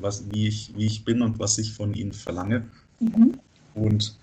[0.00, 2.68] was, wie, ich, wie ich bin und was ich von ihnen verlange.
[3.00, 3.38] Mhm.
[3.74, 4.16] Und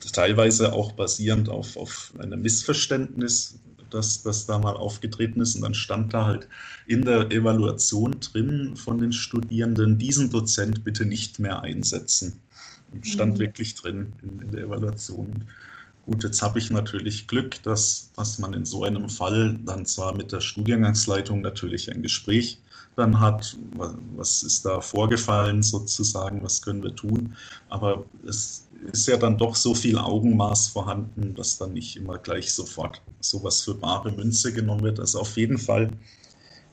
[0.00, 3.58] teilweise auch basierend auf, auf einem Missverständnis,
[3.90, 5.56] das, das da mal aufgetreten ist.
[5.56, 6.48] Und dann stand da halt
[6.86, 12.40] in der Evaluation drin von den Studierenden, diesen Dozent bitte nicht mehr einsetzen.
[12.92, 13.40] Und stand mhm.
[13.40, 15.44] wirklich drin in, in, der Evaluation.
[16.06, 20.16] Gut, jetzt habe ich natürlich Glück, dass, dass man in so einem Fall dann zwar
[20.16, 22.58] mit der Studiengangsleitung natürlich ein Gespräch
[22.96, 23.56] dann hat,
[24.16, 27.36] was ist da vorgefallen sozusagen, was können wir tun,
[27.68, 32.52] aber es ist ja dann doch so viel Augenmaß vorhanden, dass dann nicht immer gleich
[32.52, 35.00] sofort sowas für bare Münze genommen wird.
[35.00, 35.90] Also auf jeden Fall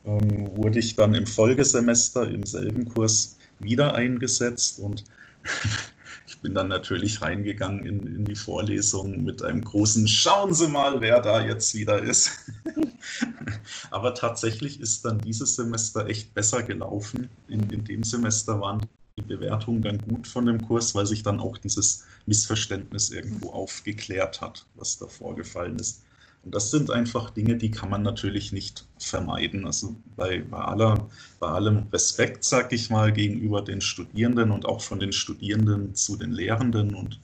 [0.06, 5.04] ähm, wurde ich dann im Folgesemester im selben Kurs wieder eingesetzt und
[6.28, 11.02] ich bin dann natürlich reingegangen in, in die Vorlesung mit einem großen Schauen Sie mal,
[11.02, 12.32] wer da jetzt wieder ist.
[13.92, 17.30] Aber tatsächlich ist dann dieses Semester echt besser gelaufen.
[17.48, 18.82] In, in dem Semester waren
[19.18, 24.42] die Bewertung dann gut von dem Kurs, weil sich dann auch dieses Missverständnis irgendwo aufgeklärt
[24.42, 26.04] hat, was da vorgefallen ist.
[26.44, 29.66] Und das sind einfach Dinge, die kann man natürlich nicht vermeiden.
[29.66, 31.08] Also bei, bei, aller,
[31.40, 36.18] bei allem Respekt, sag ich mal, gegenüber den Studierenden und auch von den Studierenden zu
[36.18, 37.22] den Lehrenden und,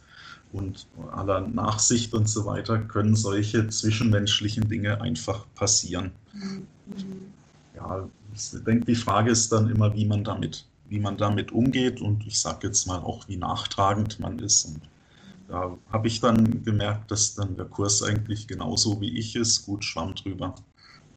[0.54, 6.12] und aller Nachsicht und so weiter, können solche zwischenmenschlichen Dinge einfach passieren.
[6.34, 6.68] Mhm.
[7.76, 12.02] Ja, ich denke, die Frage ist dann immer, wie man damit, wie man damit umgeht
[12.02, 14.66] und ich sage jetzt mal auch, wie nachtragend man ist.
[14.66, 14.82] Und
[15.48, 19.86] da habe ich dann gemerkt, dass dann der Kurs eigentlich genauso wie ich ist, gut
[19.86, 20.54] schwamm drüber.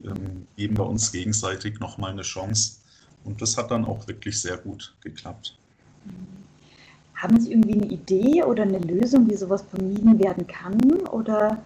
[0.01, 2.77] Ähm, geben wir uns gegenseitig nochmal eine Chance.
[3.25, 5.57] Und das hat dann auch wirklich sehr gut geklappt.
[7.15, 10.79] Haben Sie irgendwie eine Idee oder eine Lösung, wie sowas vermieden werden kann?
[11.11, 11.61] Oder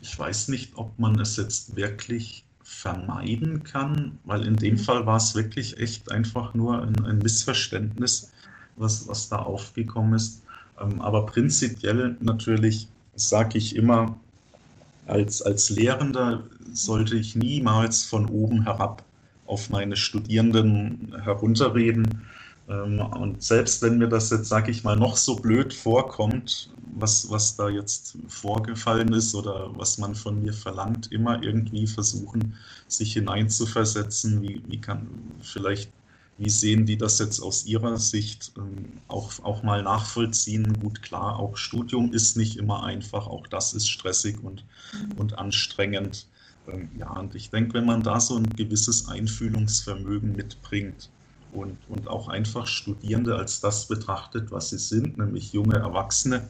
[0.00, 2.44] ich weiß nicht, ob man es jetzt wirklich
[2.80, 8.32] vermeiden kann, weil in dem Fall war es wirklich echt einfach nur ein, ein Missverständnis
[8.76, 10.42] was, was da aufgekommen ist.
[10.80, 14.16] Ähm, aber prinzipiell natürlich sage ich immer,
[15.06, 19.02] als, als Lehrender sollte ich niemals von oben herab
[19.46, 22.22] auf meine Studierenden herunterreden.
[22.70, 27.28] Ähm, und selbst wenn mir das jetzt, sage ich mal, noch so blöd vorkommt, was,
[27.30, 32.54] was da jetzt vorgefallen ist oder was man von mir verlangt, immer irgendwie versuchen,
[32.86, 35.08] sich hineinzuversetzen, wie, wie kann
[35.42, 35.90] vielleicht
[36.38, 40.72] wie sehen die das jetzt aus Ihrer Sicht ähm, auch, auch mal nachvollziehen?
[40.80, 45.18] Gut, klar, auch Studium ist nicht immer einfach, auch das ist stressig und, mhm.
[45.18, 46.26] und anstrengend.
[46.66, 51.10] Ähm, ja, und ich denke, wenn man da so ein gewisses Einfühlungsvermögen mitbringt
[51.52, 56.48] und, und auch einfach Studierende als das betrachtet, was sie sind, nämlich junge Erwachsene,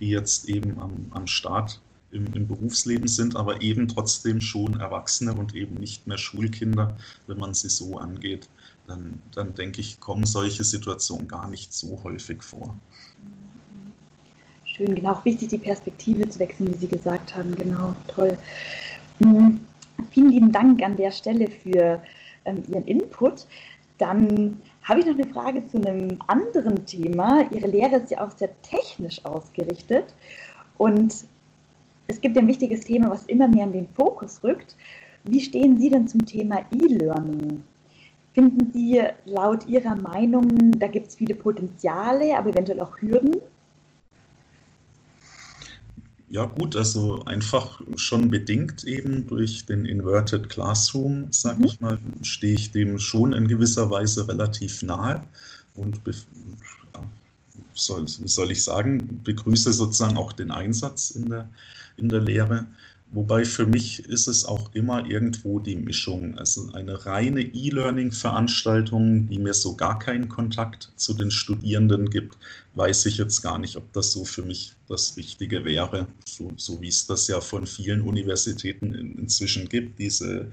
[0.00, 5.32] die jetzt eben am, am Start im, im, Berufsleben sind, aber eben trotzdem schon Erwachsene
[5.32, 8.48] und eben nicht mehr Schulkinder, wenn man sie so angeht
[8.86, 12.74] dann, dann denke ich, kommen solche Situationen gar nicht so häufig vor.
[14.64, 15.12] Schön, genau.
[15.12, 17.54] Auch wichtig, die Perspektive zu wechseln, wie Sie gesagt haben.
[17.54, 18.38] Genau, toll.
[19.18, 19.60] Hm,
[20.10, 22.02] vielen lieben Dank an der Stelle für
[22.44, 23.46] ähm, Ihren Input.
[24.02, 27.48] Dann habe ich noch eine Frage zu einem anderen Thema.
[27.52, 30.12] Ihre Lehre ist ja auch sehr technisch ausgerichtet.
[30.76, 31.24] Und
[32.08, 34.74] es gibt ein wichtiges Thema, was immer mehr in den Fokus rückt.
[35.22, 37.62] Wie stehen Sie denn zum Thema E-Learning?
[38.32, 40.48] Finden Sie laut Ihrer Meinung,
[40.80, 43.36] da gibt es viele Potenziale, aber eventuell auch Hürden?
[46.32, 51.64] Ja gut, also einfach schon bedingt eben durch den Inverted Classroom, sag mhm.
[51.66, 55.22] ich mal, stehe ich dem schon in gewisser Weise relativ nahe
[55.74, 56.00] und
[57.74, 61.50] soll, soll ich sagen, begrüße sozusagen auch den Einsatz in der,
[61.98, 62.66] in der Lehre.
[63.14, 66.38] Wobei für mich ist es auch immer irgendwo die Mischung.
[66.38, 72.38] Also eine reine E-Learning-Veranstaltung, die mir so gar keinen Kontakt zu den Studierenden gibt,
[72.74, 76.06] weiß ich jetzt gar nicht, ob das so für mich das Richtige wäre.
[76.24, 80.46] So, so wie es das ja von vielen Universitäten in, inzwischen gibt, diese,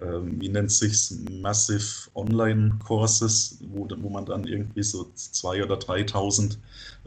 [0.00, 6.56] ähm, wie nennt sich's, Massive Online-Courses, wo, wo man dann irgendwie so zwei oder 3.000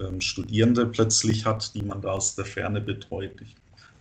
[0.02, 3.32] ähm, Studierende plötzlich hat, die man da aus der Ferne betreut.
[3.42, 3.56] Ich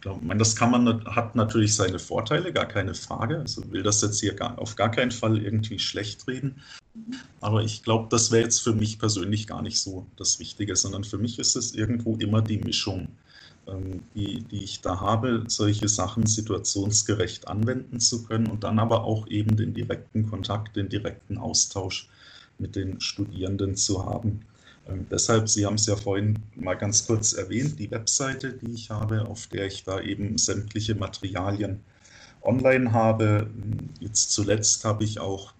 [0.04, 3.38] ich meine, das kann man, hat natürlich seine Vorteile, gar keine Frage.
[3.40, 6.62] Also will das jetzt hier gar, auf gar keinen Fall irgendwie schlecht reden.
[7.40, 11.04] Aber ich glaube, das wäre jetzt für mich persönlich gar nicht so das Wichtige, sondern
[11.04, 13.08] für mich ist es irgendwo immer die Mischung,
[13.66, 19.04] ähm, die, die ich da habe, solche Sachen situationsgerecht anwenden zu können und dann aber
[19.04, 22.08] auch eben den direkten Kontakt, den direkten Austausch
[22.58, 24.40] mit den Studierenden zu haben.
[24.88, 28.90] Ähm, deshalb, Sie haben es ja vorhin mal ganz kurz erwähnt, die Webseite, die ich
[28.90, 31.80] habe, auf der ich da eben sämtliche Materialien
[32.42, 33.48] online habe.
[34.00, 35.52] Jetzt zuletzt habe ich auch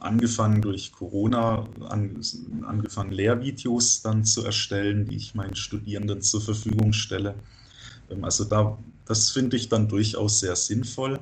[0.00, 2.20] angefangen durch Corona, an,
[2.66, 7.34] angefangen Lehrvideos dann zu erstellen, die ich meinen Studierenden zur Verfügung stelle.
[8.10, 11.18] Ähm, also da, das finde ich dann durchaus sehr sinnvoll.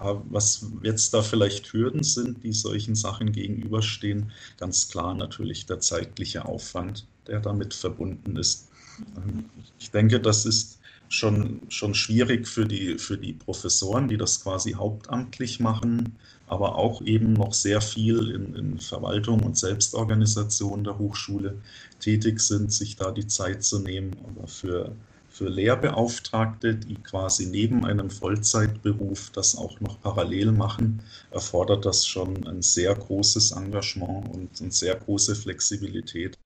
[0.00, 5.80] Ja, was jetzt da vielleicht Hürden sind, die solchen Sachen gegenüberstehen, ganz klar natürlich der
[5.80, 8.68] zeitliche Aufwand, der damit verbunden ist.
[9.16, 9.46] Ähm,
[9.78, 10.78] ich denke, das ist
[11.08, 17.02] schon, schon schwierig für die, für die Professoren, die das quasi hauptamtlich machen, aber auch
[17.02, 21.58] eben noch sehr viel in, in Verwaltung und Selbstorganisation der Hochschule
[22.00, 24.16] tätig sind, sich da die Zeit zu nehmen.
[24.24, 24.94] Aber für
[25.38, 32.44] für Lehrbeauftragte, die quasi neben einem Vollzeitberuf das auch noch parallel machen, erfordert das schon
[32.48, 36.36] ein sehr großes Engagement und eine sehr große Flexibilität,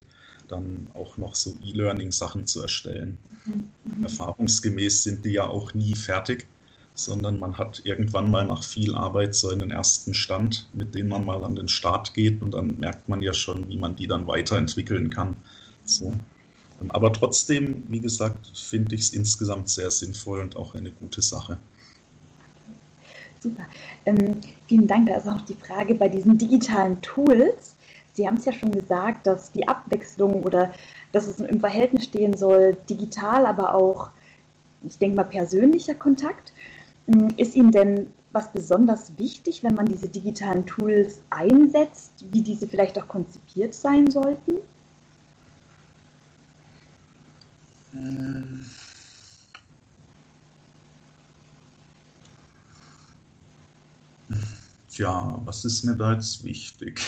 [0.47, 3.17] dann auch noch so E-Learning-Sachen zu erstellen.
[3.47, 4.03] Mhm.
[4.03, 6.47] Erfahrungsgemäß sind die ja auch nie fertig,
[6.95, 11.25] sondern man hat irgendwann mal nach viel Arbeit so einen ersten Stand, mit dem man
[11.25, 14.27] mal an den Start geht und dann merkt man ja schon, wie man die dann
[14.27, 15.37] weiterentwickeln kann.
[15.87, 16.13] So.
[16.91, 21.59] Aber trotzdem, wie gesagt, finde ich es insgesamt sehr sinnvoll und auch eine gute Sache.
[23.41, 23.65] Super.
[24.07, 25.09] Ähm, vielen Dank.
[25.09, 27.75] Da ist auch noch die Frage bei diesen digitalen Tools.
[28.15, 30.73] Sie haben es ja schon gesagt, dass die Abwechslung oder
[31.13, 34.11] dass es im Verhältnis stehen soll, digital, aber auch,
[34.87, 36.53] ich denke mal, persönlicher Kontakt.
[37.09, 42.67] Ähm, ist Ihnen denn was besonders wichtig, wenn man diese digitalen Tools einsetzt, wie diese
[42.67, 44.55] vielleicht auch konzipiert sein sollten?
[54.89, 57.01] Tja, was ist mir da jetzt wichtig?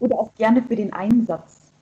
[0.00, 1.72] Oder auch gerne für den Einsatz.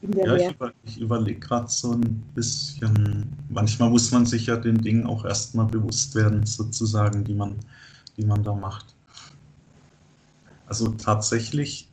[0.00, 4.78] ja, ich, über, ich überlege gerade so ein bisschen, manchmal muss man sich ja den
[4.78, 7.56] Dingen auch erstmal bewusst werden, sozusagen, die man,
[8.16, 8.94] die man da macht.
[10.66, 11.88] Also tatsächlich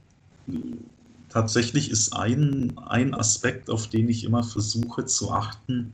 [1.36, 5.92] tatsächlich ist ein, ein Aspekt, auf den ich immer versuche zu achten,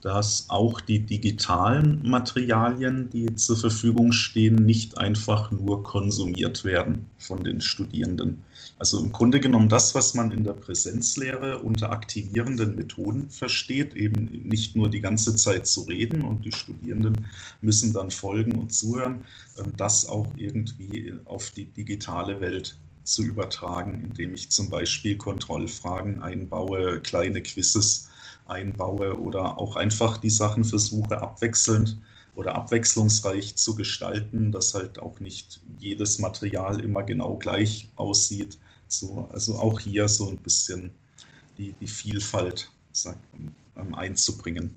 [0.00, 7.44] dass auch die digitalen Materialien, die zur Verfügung stehen, nicht einfach nur konsumiert werden von
[7.44, 8.42] den Studierenden.
[8.80, 14.42] Also im Grunde genommen das, was man in der Präsenzlehre unter aktivierenden Methoden versteht, eben
[14.42, 17.28] nicht nur die ganze Zeit zu reden und die Studierenden
[17.60, 19.24] müssen dann folgen und zuhören,
[19.56, 22.76] ähm, das auch irgendwie auf die digitale Welt
[23.10, 28.08] zu übertragen, indem ich zum Beispiel Kontrollfragen einbaue, kleine Quizzes
[28.46, 31.98] einbaue oder auch einfach die Sachen versuche abwechselnd
[32.34, 38.58] oder abwechslungsreich zu gestalten, dass halt auch nicht jedes Material immer genau gleich aussieht.
[38.88, 40.90] So, also auch hier so ein bisschen
[41.58, 44.76] die, die Vielfalt sag, um, einzubringen.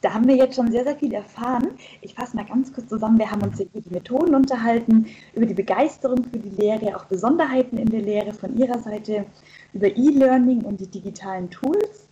[0.00, 1.70] Da haben wir jetzt schon sehr, sehr viel erfahren.
[2.02, 3.18] Ich fasse mal ganz kurz zusammen.
[3.18, 7.78] Wir haben uns über die Methoden unterhalten, über die Begeisterung für die Lehre, auch Besonderheiten
[7.78, 9.26] in der Lehre von Ihrer Seite,
[9.72, 12.08] über E-Learning und die digitalen Tools.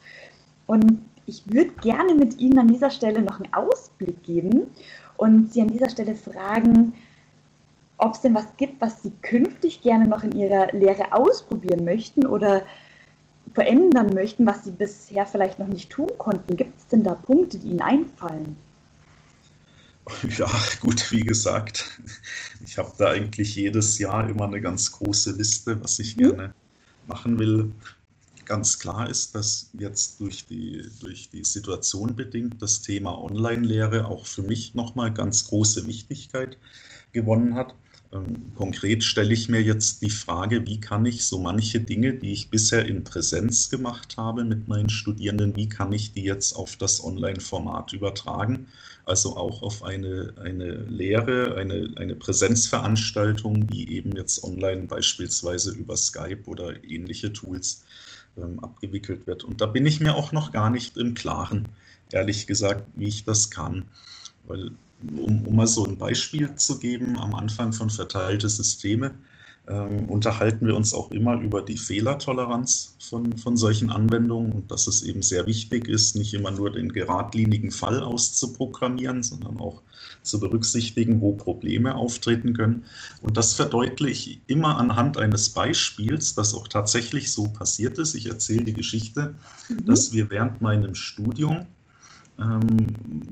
[0.67, 4.67] Und ich würde gerne mit Ihnen an dieser Stelle noch einen Ausblick geben
[5.17, 6.95] und Sie an dieser Stelle fragen,
[7.99, 12.27] ob es denn was gibt, was Sie künftig gerne noch in Ihrer Lehre ausprobieren möchten
[12.27, 12.63] oder
[13.55, 16.57] verändern möchten, was Sie bisher vielleicht noch nicht tun konnten?
[16.57, 18.57] Gibt es denn da Punkte, die Ihnen einfallen?
[20.37, 20.51] Ja,
[20.81, 21.99] gut, wie gesagt,
[22.67, 26.21] ich habe da eigentlich jedes Jahr immer eine ganz große Liste, was ich mhm.
[26.21, 26.55] gerne
[27.07, 27.73] machen will.
[28.45, 34.27] Ganz klar ist, dass jetzt durch die, durch die Situation bedingt das Thema Online-Lehre auch
[34.27, 36.59] für mich nochmal ganz große Wichtigkeit
[37.13, 37.75] gewonnen hat.
[38.15, 42.33] Ähm, konkret stelle ich mir jetzt die Frage, wie kann ich so manche Dinge, die
[42.33, 46.77] ich bisher in Präsenz gemacht habe mit meinen Studierenden, wie kann ich die jetzt auf
[46.77, 48.69] das Online-Format übertragen?
[49.05, 55.97] Also auch auf eine, eine Lehre, eine, eine Präsenzveranstaltung, die eben jetzt online beispielsweise über
[55.97, 57.85] Skype oder ähnliche Tools
[58.37, 59.45] ähm, abgewickelt wird.
[59.45, 61.69] Und da bin ich mir auch noch gar nicht im Klaren,
[62.13, 63.85] ehrlich gesagt, wie ich das kann.
[64.47, 64.71] Weil
[65.17, 69.15] um, um mal so ein Beispiel zu geben, am Anfang von verteilte Systeme
[69.67, 74.87] ähm, unterhalten wir uns auch immer über die Fehlertoleranz von, von solchen Anwendungen und dass
[74.87, 79.81] es eben sehr wichtig ist, nicht immer nur den geradlinigen Fall auszuprogrammieren, sondern auch
[80.23, 82.85] zu berücksichtigen, wo Probleme auftreten können.
[83.23, 88.15] Und das verdeutliche ich immer anhand eines Beispiels, das auch tatsächlich so passiert ist.
[88.15, 89.35] Ich erzähle die Geschichte,
[89.69, 89.87] mhm.
[89.87, 91.67] dass wir während meinem Studium
[92.39, 92.87] ähm,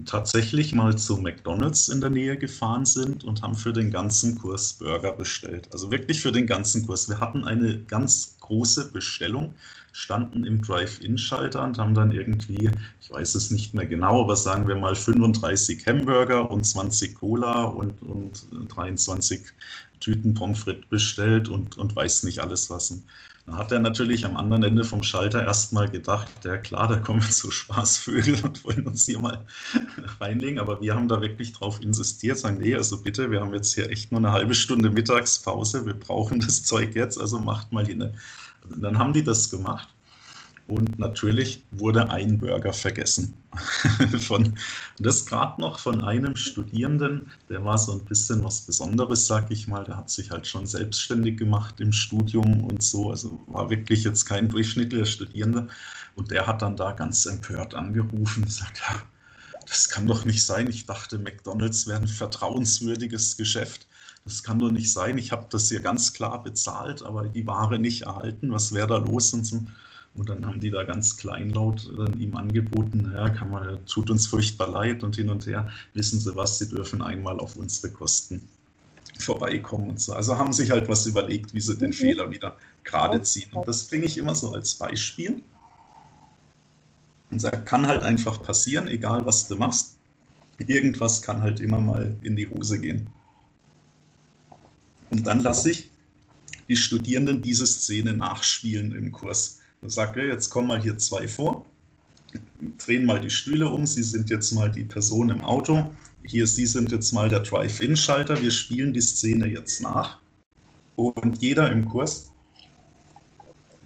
[0.07, 4.75] tatsächlich mal zu McDonald's in der Nähe gefahren sind und haben für den ganzen Kurs
[4.75, 5.69] Burger bestellt.
[5.73, 7.09] Also wirklich für den ganzen Kurs.
[7.09, 9.55] Wir hatten eine ganz große Bestellung,
[9.93, 14.69] standen im Drive-In-Schalter und haben dann irgendwie, ich weiß es nicht mehr genau, aber sagen
[14.69, 19.43] wir mal 35 Hamburger und 20 Cola und, und 23
[20.01, 23.03] Tüten Pommes frites bestellt und, und weiß nicht alles was.
[23.47, 27.23] Da hat er natürlich am anderen Ende vom Schalter erstmal gedacht, ja klar, da kommen
[27.23, 29.45] so Spaßvögel und wollen uns hier mal
[30.21, 30.61] reinlegen.
[30.61, 33.91] Aber wir haben da wirklich drauf insistiert, sagen, nee, also bitte, wir haben jetzt hier
[33.91, 38.13] echt nur eine halbe Stunde Mittagspause, wir brauchen das Zeug jetzt, also macht mal hin.
[38.77, 39.92] Dann haben die das gemacht.
[40.73, 43.35] Und natürlich wurde ein Burger vergessen.
[44.21, 44.55] von,
[44.99, 49.69] das gerade noch von einem Studierenden, der war so ein bisschen was Besonderes, sag ich
[49.69, 49.85] mal.
[49.85, 53.11] Der hat sich halt schon selbstständig gemacht im Studium und so.
[53.11, 55.69] Also war wirklich jetzt kein durchschnittlicher Studierender.
[56.15, 59.03] Und der hat dann da ganz empört angerufen und gesagt, ja,
[59.69, 60.71] das kann doch nicht sein.
[60.71, 63.87] Ich dachte, McDonald's wäre ein vertrauenswürdiges Geschäft.
[64.25, 65.19] Das kann doch nicht sein.
[65.19, 68.53] Ich habe das hier ganz klar bezahlt, aber die Ware nicht erhalten.
[68.53, 69.35] Was wäre da los?
[69.35, 69.61] Und so.
[70.15, 74.27] Und dann haben die da ganz kleinlaut dann ihm angeboten, naja, kann man, tut uns
[74.27, 75.71] furchtbar leid und hin und her.
[75.95, 78.47] Wissen Sie was, Sie dürfen einmal auf unsere Kosten
[79.19, 80.13] vorbeikommen und so.
[80.13, 81.95] Also haben sich halt was überlegt, wie sie den mhm.
[81.95, 83.51] Fehler wieder gerade ziehen.
[83.53, 85.43] Und das bringe ich immer so als Beispiel.
[87.31, 89.97] Und sagt, kann halt einfach passieren, egal was du machst.
[90.59, 93.09] Irgendwas kann halt immer mal in die Hose gehen.
[95.11, 95.91] Und dann lasse ich
[96.69, 99.62] die Studierenden diese Szene nachspielen im Kurs.
[99.85, 101.67] Sage, jetzt kommen mal hier zwei vor,
[102.79, 105.93] drehen mal die Stühle um, Sie sind jetzt mal die Person im Auto,
[106.25, 110.21] hier Sie sind jetzt mal der Drive-In-Schalter, wir spielen die Szene jetzt nach.
[110.95, 112.31] Und jeder im Kurs,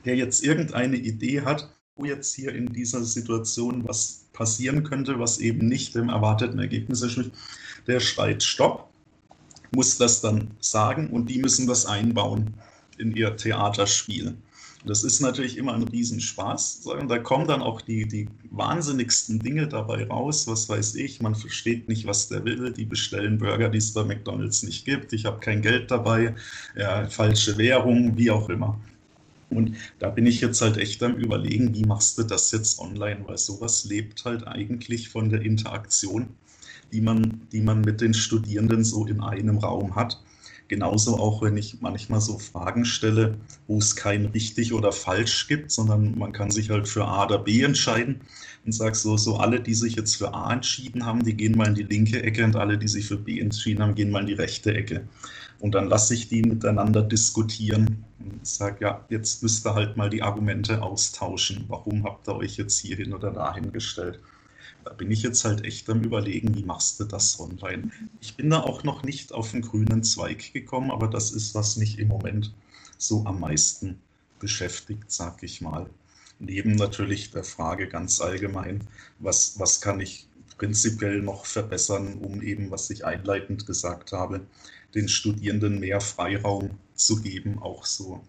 [0.05, 5.38] der jetzt irgendeine Idee hat, wo jetzt hier in dieser Situation was passieren könnte, was
[5.38, 7.32] eben nicht dem erwarteten Ergebnis entspricht,
[7.86, 8.90] der schreit Stopp,
[9.74, 12.53] muss das dann sagen und die müssen das einbauen
[12.99, 14.36] in ihr Theaterspiel.
[14.87, 16.89] Das ist natürlich immer ein Riesenspaß.
[17.09, 20.47] Da kommen dann auch die, die wahnsinnigsten Dinge dabei raus.
[20.47, 22.72] Was weiß ich, man versteht nicht, was der will.
[22.72, 25.12] Die bestellen Burger, die es bei McDonalds nicht gibt.
[25.12, 26.37] Ich habe kein Geld dabei.
[26.76, 28.78] Ja, falsche Währung, wie auch immer.
[29.51, 33.24] Und da bin ich jetzt halt echt am Überlegen, wie machst du das jetzt online,
[33.26, 36.28] weil sowas lebt halt eigentlich von der Interaktion,
[36.93, 40.20] die man, die man mit den Studierenden so in einem Raum hat.
[40.69, 43.37] Genauso auch, wenn ich manchmal so Fragen stelle,
[43.69, 47.39] wo es kein richtig oder falsch gibt, sondern man kann sich halt für A oder
[47.39, 48.21] B entscheiden
[48.64, 51.69] und sage so, so alle, die sich jetzt für A entschieden haben, die gehen mal
[51.69, 54.27] in die linke Ecke und alle, die sich für B entschieden haben, gehen mal in
[54.27, 55.07] die rechte Ecke.
[55.61, 60.11] Und dann lasse ich die miteinander diskutieren und sage, ja, jetzt müsst ihr halt mal
[60.11, 61.64] die Argumente austauschen.
[61.69, 64.21] Warum habt ihr euch jetzt hierhin oder dahin gestellt?
[64.87, 67.91] Da bin ich jetzt halt echt am Überlegen, wie machst du das online?
[68.20, 71.76] Ich bin da auch noch nicht auf den grünen Zweig gekommen, aber das ist, was
[71.76, 72.55] mich im Moment
[72.97, 73.99] so am meisten
[74.39, 75.91] beschäftigt, sag ich mal.
[76.39, 78.87] Neben natürlich der Frage ganz allgemein,
[79.18, 84.47] was, was kann ich prinzipiell noch verbessern, um eben, was ich einleitend gesagt habe,
[84.95, 88.22] den Studierenden mehr Freiraum zu geben, auch so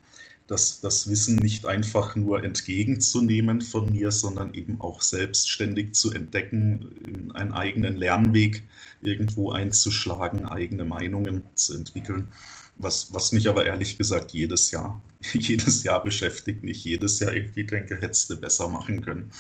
[0.48, 7.32] das, das Wissen nicht einfach nur entgegenzunehmen von mir, sondern eben auch selbstständig zu entdecken,
[7.34, 8.64] einen eigenen Lernweg
[9.02, 12.30] irgendwo einzuschlagen, eigene Meinungen zu entwickeln.
[12.78, 15.02] Was, was mich aber ehrlich gesagt jedes Jahr,
[15.34, 19.32] jedes Jahr beschäftigt, nicht jedes Jahr irgendwie denke, hättest du besser machen können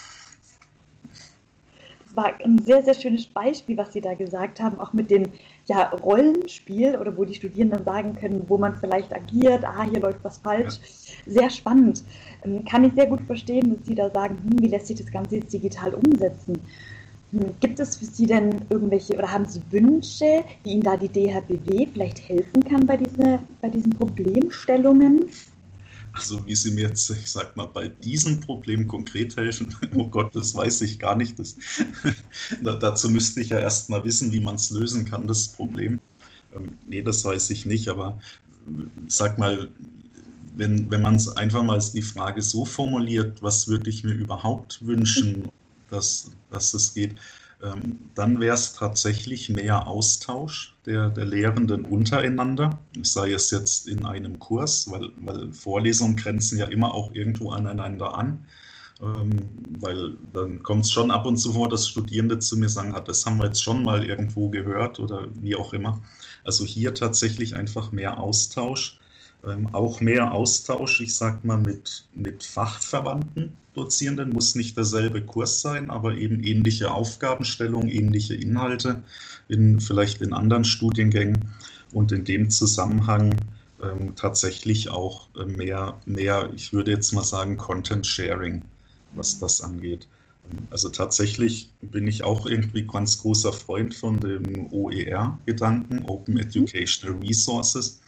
[2.17, 5.27] war ein sehr, sehr schönes Beispiel, was Sie da gesagt haben, auch mit dem
[5.67, 10.23] ja, Rollenspiel oder wo die Studierenden sagen können, wo man vielleicht agiert, ah, hier läuft
[10.23, 10.79] was falsch.
[11.25, 11.33] Ja.
[11.33, 12.03] Sehr spannend.
[12.43, 15.11] Ähm, kann ich sehr gut verstehen, dass Sie da sagen, hm, wie lässt sich das
[15.11, 16.53] Ganze jetzt digital umsetzen?
[17.31, 21.09] Hm, gibt es für Sie denn irgendwelche oder haben Sie Wünsche, wie Ihnen da die
[21.09, 25.25] DHBW vielleicht helfen kann bei, diese, bei diesen Problemstellungen?
[26.17, 30.35] Also wie Sie mir jetzt, ich sag mal, bei diesem Problem konkret helfen, oh Gott,
[30.35, 31.37] das weiß ich gar nicht.
[31.37, 31.55] Das,
[32.61, 35.99] dazu müsste ich ja erst mal wissen, wie man es lösen kann, das Problem.
[36.55, 38.19] Ähm, nee, das weiß ich nicht, aber
[39.07, 39.69] sag mal,
[40.55, 44.85] wenn, wenn man es einfach mal die Frage so formuliert, was würde ich mir überhaupt
[44.85, 45.49] wünschen,
[45.91, 47.15] dass, dass es geht,
[47.59, 54.37] dann wäre es tatsächlich mehr Austausch der, der Lehrenden untereinander, sei es jetzt in einem
[54.37, 58.45] Kurs, weil, weil Vorlesungen grenzen ja immer auch irgendwo aneinander an.
[59.01, 59.49] Ähm,
[59.79, 62.99] weil dann kommt es schon ab und zu vor, dass Studierende zu mir sagen, ah,
[62.99, 66.01] das haben wir jetzt schon mal irgendwo gehört oder wie auch immer.
[66.43, 68.99] Also hier tatsächlich einfach mehr Austausch
[69.47, 75.61] ähm, auch mehr Austausch, ich sag mal, mit, mit Fachverwandten Dozierenden, muss nicht derselbe Kurs
[75.61, 79.03] sein, aber eben ähnliche Aufgabenstellungen, ähnliche Inhalte,
[79.47, 81.51] in, vielleicht in anderen Studiengängen
[81.93, 83.35] und in dem Zusammenhang
[83.81, 88.63] ähm, tatsächlich auch äh, mehr, mehr, ich würde jetzt mal sagen, Content Sharing,
[89.13, 90.07] was das angeht.
[90.71, 96.37] Also tatsächlich bin ich auch irgendwie ganz großer Freund von dem OER-Gedanken, Open.
[96.37, 97.99] Educational Resources.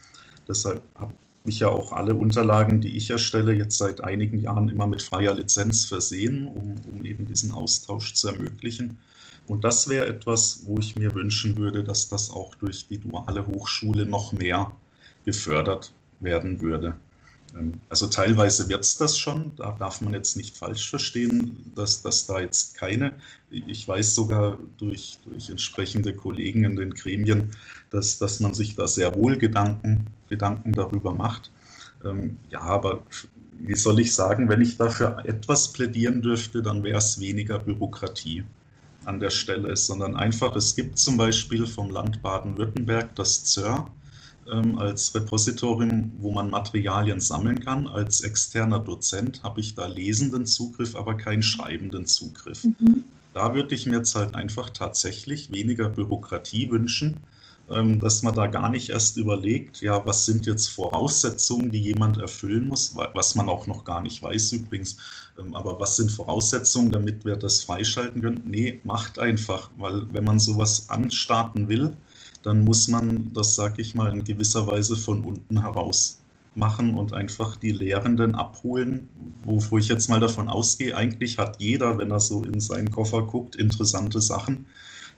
[0.48, 1.14] Deshalb habe
[1.46, 5.34] ich ja auch alle Unterlagen, die ich erstelle, jetzt seit einigen Jahren immer mit freier
[5.34, 8.98] Lizenz versehen, um, um eben diesen Austausch zu ermöglichen.
[9.48, 13.48] Und das wäre etwas, wo ich mir wünschen würde, dass das auch durch die duale
[13.48, 14.72] Hochschule noch mehr
[15.26, 16.96] gefördert werden würde.
[17.58, 22.02] Ähm, also teilweise wird es das schon, da darf man jetzt nicht falsch verstehen, dass,
[22.02, 23.14] dass da jetzt keine,
[23.50, 27.52] ich weiß sogar durch, durch entsprechende Kollegen in den Gremien,
[27.90, 31.52] dass, dass man sich da sehr wohl Gedanken, Gedanken darüber macht.
[32.06, 33.04] Ähm, ja, aber
[33.60, 38.44] wie soll ich sagen, wenn ich dafür etwas plädieren dürfte, dann wäre es weniger Bürokratie
[39.06, 43.90] an der Stelle, sondern einfach, es gibt zum Beispiel vom Land Baden-Württemberg das ZÖR,
[44.78, 47.88] als Repositorium, wo man Materialien sammeln kann.
[47.88, 52.64] Als externer Dozent habe ich da lesenden Zugriff, aber keinen schreibenden Zugriff.
[52.64, 53.04] Mhm.
[53.34, 57.18] Da würde ich mir jetzt halt einfach tatsächlich weniger Bürokratie wünschen,
[57.70, 62.18] ähm, dass man da gar nicht erst überlegt, ja, was sind jetzt Voraussetzungen, die jemand
[62.18, 64.98] erfüllen muss, was man auch noch gar nicht weiß übrigens,
[65.40, 68.42] ähm, aber was sind Voraussetzungen, damit wir das freischalten können?
[68.46, 71.96] Nee, macht einfach, weil wenn man sowas anstarten will,
[72.44, 76.20] dann muss man das, sag ich mal, in gewisser Weise von unten heraus
[76.56, 79.08] machen und einfach die Lehrenden abholen,
[79.44, 83.24] wo, ich jetzt mal davon ausgehe, eigentlich hat jeder, wenn er so in seinen Koffer
[83.24, 84.66] guckt, interessante Sachen,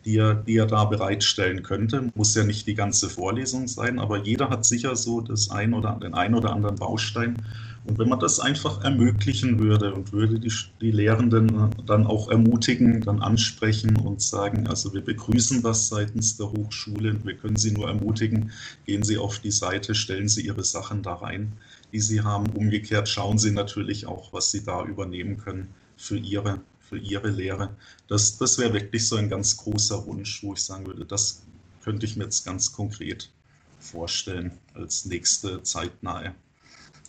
[0.06, 2.12] die er, die er da bereitstellen könnte.
[2.16, 5.98] Muss ja nicht die ganze Vorlesung sein, aber jeder hat sicher so das ein oder,
[6.02, 7.38] den ein oder anderen Baustein,
[7.84, 13.02] und wenn man das einfach ermöglichen würde und würde die, die Lehrenden dann auch ermutigen,
[13.02, 17.72] dann ansprechen und sagen, also wir begrüßen das seitens der Hochschule und wir können Sie
[17.72, 18.52] nur ermutigen,
[18.86, 21.54] gehen Sie auf die Seite, stellen Sie Ihre Sachen da rein,
[21.92, 22.52] die Sie haben.
[22.52, 27.76] Umgekehrt schauen Sie natürlich auch, was Sie da übernehmen können für Ihre, für Ihre Lehre.
[28.08, 31.42] Das, das wäre wirklich so ein ganz großer Wunsch, wo ich sagen würde, das
[31.84, 33.32] könnte ich mir jetzt ganz konkret
[33.80, 36.36] vorstellen als nächste zeitnahe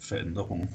[0.02, 0.68] Veränderung.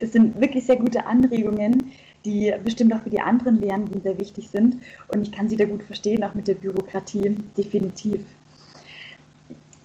[0.00, 1.92] Das sind wirklich sehr gute Anregungen,
[2.24, 4.78] die bestimmt auch für die anderen Lehrenden sehr wichtig sind.
[5.08, 8.24] Und ich kann sie da gut verstehen, auch mit der Bürokratie, definitiv.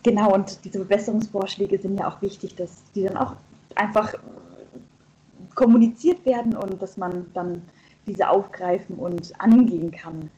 [0.04, 3.36] Genau, und diese Verbesserungsvorschläge sind ja auch wichtig, dass die dann auch
[3.76, 4.14] einfach
[5.54, 7.62] kommuniziert werden und dass man dann
[8.06, 10.30] diese aufgreifen und angehen kann.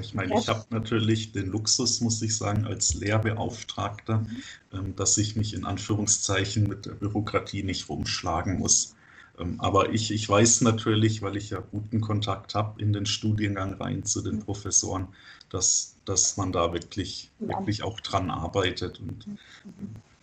[0.00, 4.24] Ich meine, ich habe natürlich den Luxus, muss ich sagen, als Lehrbeauftragter,
[4.72, 8.94] ähm, dass ich mich in Anführungszeichen mit der Bürokratie nicht rumschlagen muss.
[9.38, 13.74] Ähm, aber ich, ich weiß natürlich, weil ich ja guten Kontakt habe in den Studiengang
[13.74, 15.08] rein zu den Professoren,
[15.50, 19.00] dass, dass man da wirklich, wirklich auch dran arbeitet.
[19.00, 19.26] Und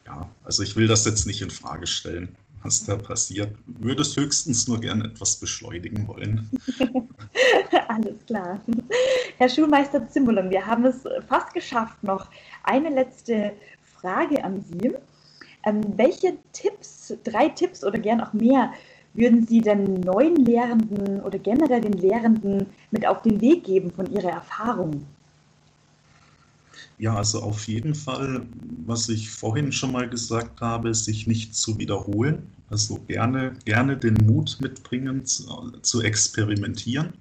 [0.06, 2.36] ja, also ich will das jetzt nicht in Frage stellen
[2.66, 3.56] was da passiert.
[3.68, 6.50] Würde es höchstens nur gerne etwas beschleunigen wollen.
[7.88, 8.60] Alles klar.
[9.38, 12.04] Herr Schulmeister Zimmerlung, wir haben es fast geschafft.
[12.04, 12.28] Noch
[12.64, 13.54] eine letzte
[14.00, 14.94] Frage an Sie.
[15.66, 18.72] Ähm, welche Tipps, drei Tipps oder gern auch mehr,
[19.14, 24.12] würden Sie den neuen Lehrenden oder generell den Lehrenden mit auf den Weg geben von
[24.12, 25.06] Ihrer Erfahrung?
[26.98, 28.46] Ja, also auf jeden Fall,
[28.86, 32.48] was ich vorhin schon mal gesagt habe, sich nicht zu wiederholen.
[32.70, 37.14] Also gerne, gerne den Mut mitbringen, zu, zu experimentieren,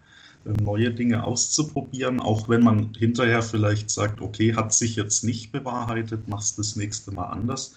[0.44, 6.28] neue Dinge auszuprobieren, auch wenn man hinterher vielleicht sagt, okay, hat sich jetzt nicht bewahrheitet,
[6.28, 7.74] machst das nächste Mal anders.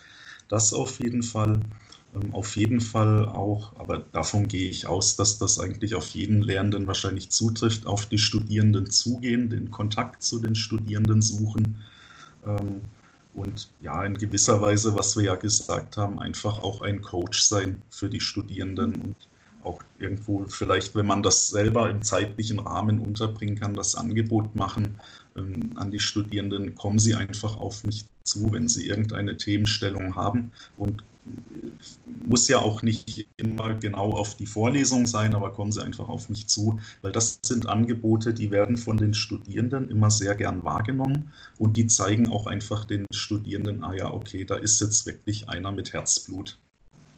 [0.50, 1.62] Das auf jeden Fall.
[2.16, 6.42] Ähm, auf jeden Fall auch, aber davon gehe ich aus, dass das eigentlich auf jeden
[6.42, 11.84] Lehrenden wahrscheinlich zutrifft, auf die Studierenden zugehen, den Kontakt zu den Studierenden suchen
[12.46, 12.82] ähm,
[13.34, 17.82] und ja, in gewisser Weise, was wir ja gesagt haben, einfach auch ein Coach sein
[17.90, 19.16] für die Studierenden und
[19.68, 25.00] auch irgendwo vielleicht, wenn man das selber im zeitlichen Rahmen unterbringen kann, das Angebot machen
[25.36, 30.52] ähm, an die Studierenden, kommen sie einfach auf mich zu, wenn sie irgendeine Themenstellung haben.
[30.78, 31.04] Und
[32.26, 36.30] muss ja auch nicht immer genau auf die Vorlesung sein, aber kommen Sie einfach auf
[36.30, 41.32] mich zu, weil das sind Angebote, die werden von den Studierenden immer sehr gern wahrgenommen
[41.58, 45.72] und die zeigen auch einfach den Studierenden, ah ja, okay, da ist jetzt wirklich einer
[45.72, 46.58] mit Herzblut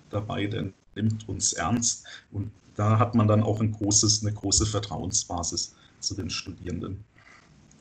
[0.10, 0.72] dabei, der
[1.02, 6.16] nimmt uns ernst und da hat man dann auch ein großes, eine große Vertrauensbasis zu
[6.16, 7.04] den Studierenden.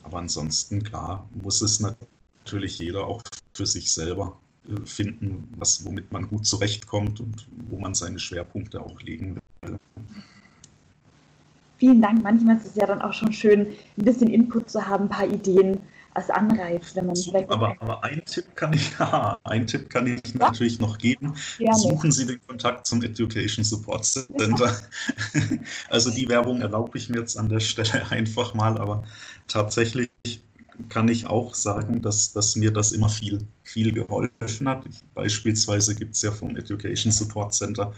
[0.03, 3.21] Aber ansonsten, klar, muss es natürlich jeder auch
[3.53, 4.37] für sich selber
[4.85, 9.77] finden, was, womit man gut zurechtkommt und wo man seine Schwerpunkte auch legen will.
[11.77, 12.23] Vielen Dank.
[12.23, 13.67] Manchmal ist es ja dann auch schon schön,
[13.97, 15.79] ein bisschen Input zu haben, ein paar Ideen
[16.13, 20.07] als Anreiz, wenn man so, aber, aber ein Tipp kann ich, ja, ein Tipp kann
[20.07, 20.39] ich ja?
[20.39, 21.33] natürlich noch geben.
[21.57, 21.77] Gerne.
[21.77, 24.65] Suchen Sie den Kontakt zum Education Support Center.
[24.65, 24.79] Ja.
[25.89, 29.03] Also die Werbung erlaube ich mir jetzt an der Stelle einfach mal, aber
[29.47, 30.09] tatsächlich
[30.87, 34.85] kann ich auch sagen, dass, dass mir das immer viel, viel geholfen hat.
[35.13, 37.93] Beispielsweise gibt es ja vom Education Support Center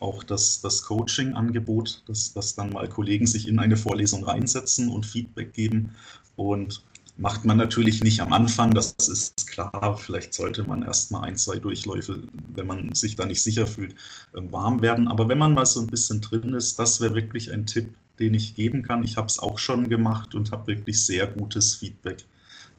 [0.00, 5.06] auch das, das Coaching-Angebot, dass, dass dann mal Kollegen sich in eine Vorlesung reinsetzen und
[5.06, 5.94] Feedback geben.
[6.36, 6.82] Und
[7.16, 9.96] macht man natürlich nicht am Anfang, das ist klar.
[9.98, 12.22] Vielleicht sollte man erst mal ein, zwei Durchläufe,
[12.54, 13.94] wenn man sich da nicht sicher fühlt,
[14.36, 15.08] ähm, warm werden.
[15.08, 18.34] Aber wenn man mal so ein bisschen drin ist, das wäre wirklich ein Tipp, den
[18.34, 19.04] ich geben kann.
[19.04, 22.24] Ich habe es auch schon gemacht und habe wirklich sehr gutes Feedback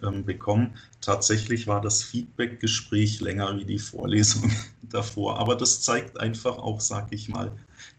[0.03, 0.73] ähm, bekommen.
[1.01, 4.51] Tatsächlich war das Feedback-Gespräch länger wie die Vorlesung
[4.81, 7.51] davor, aber das zeigt einfach auch, sage ich mal,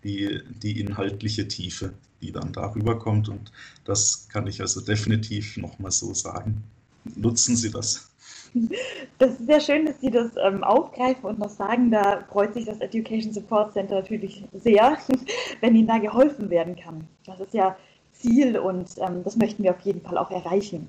[0.04, 3.52] die, die inhaltliche Tiefe, die dann darüber kommt und
[3.84, 6.62] das kann ich also definitiv nochmal so sagen.
[7.14, 8.10] Nutzen Sie das.
[9.18, 11.90] Das ist sehr schön, dass Sie das ähm, aufgreifen und noch sagen.
[11.90, 14.98] Da freut sich das Education Support Center natürlich sehr,
[15.60, 17.06] wenn Ihnen da geholfen werden kann.
[17.26, 17.76] Das ist ja
[18.12, 20.88] Ziel und ähm, das möchten wir auf jeden Fall auch erreichen.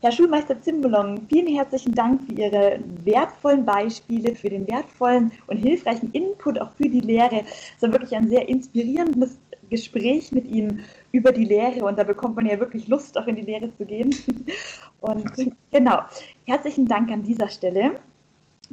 [0.00, 6.10] Herr Schulmeister Zimbalong, vielen herzlichen Dank für Ihre wertvollen Beispiele, für den wertvollen und hilfreichen
[6.10, 7.44] Input auch für die Lehre.
[7.76, 9.38] Es war wirklich ein sehr inspirierendes
[9.72, 13.36] Gespräch mit Ihnen über die Lehre und da bekommt man ja wirklich Lust, auch in
[13.36, 14.14] die Lehre zu gehen.
[15.00, 15.32] Und
[15.72, 16.02] genau,
[16.44, 17.94] herzlichen Dank an dieser Stelle.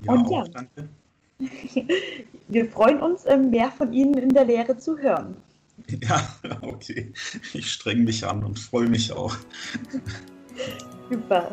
[0.04, 0.88] Ja, und ja, danke.
[2.48, 5.36] Wir freuen uns, ähm, mehr von Ihnen in der Lehre zu hören.
[6.04, 6.22] Ja,
[6.62, 7.12] okay.
[7.54, 9.36] Ich streng mich an und freue mich auch.
[11.10, 11.52] Super.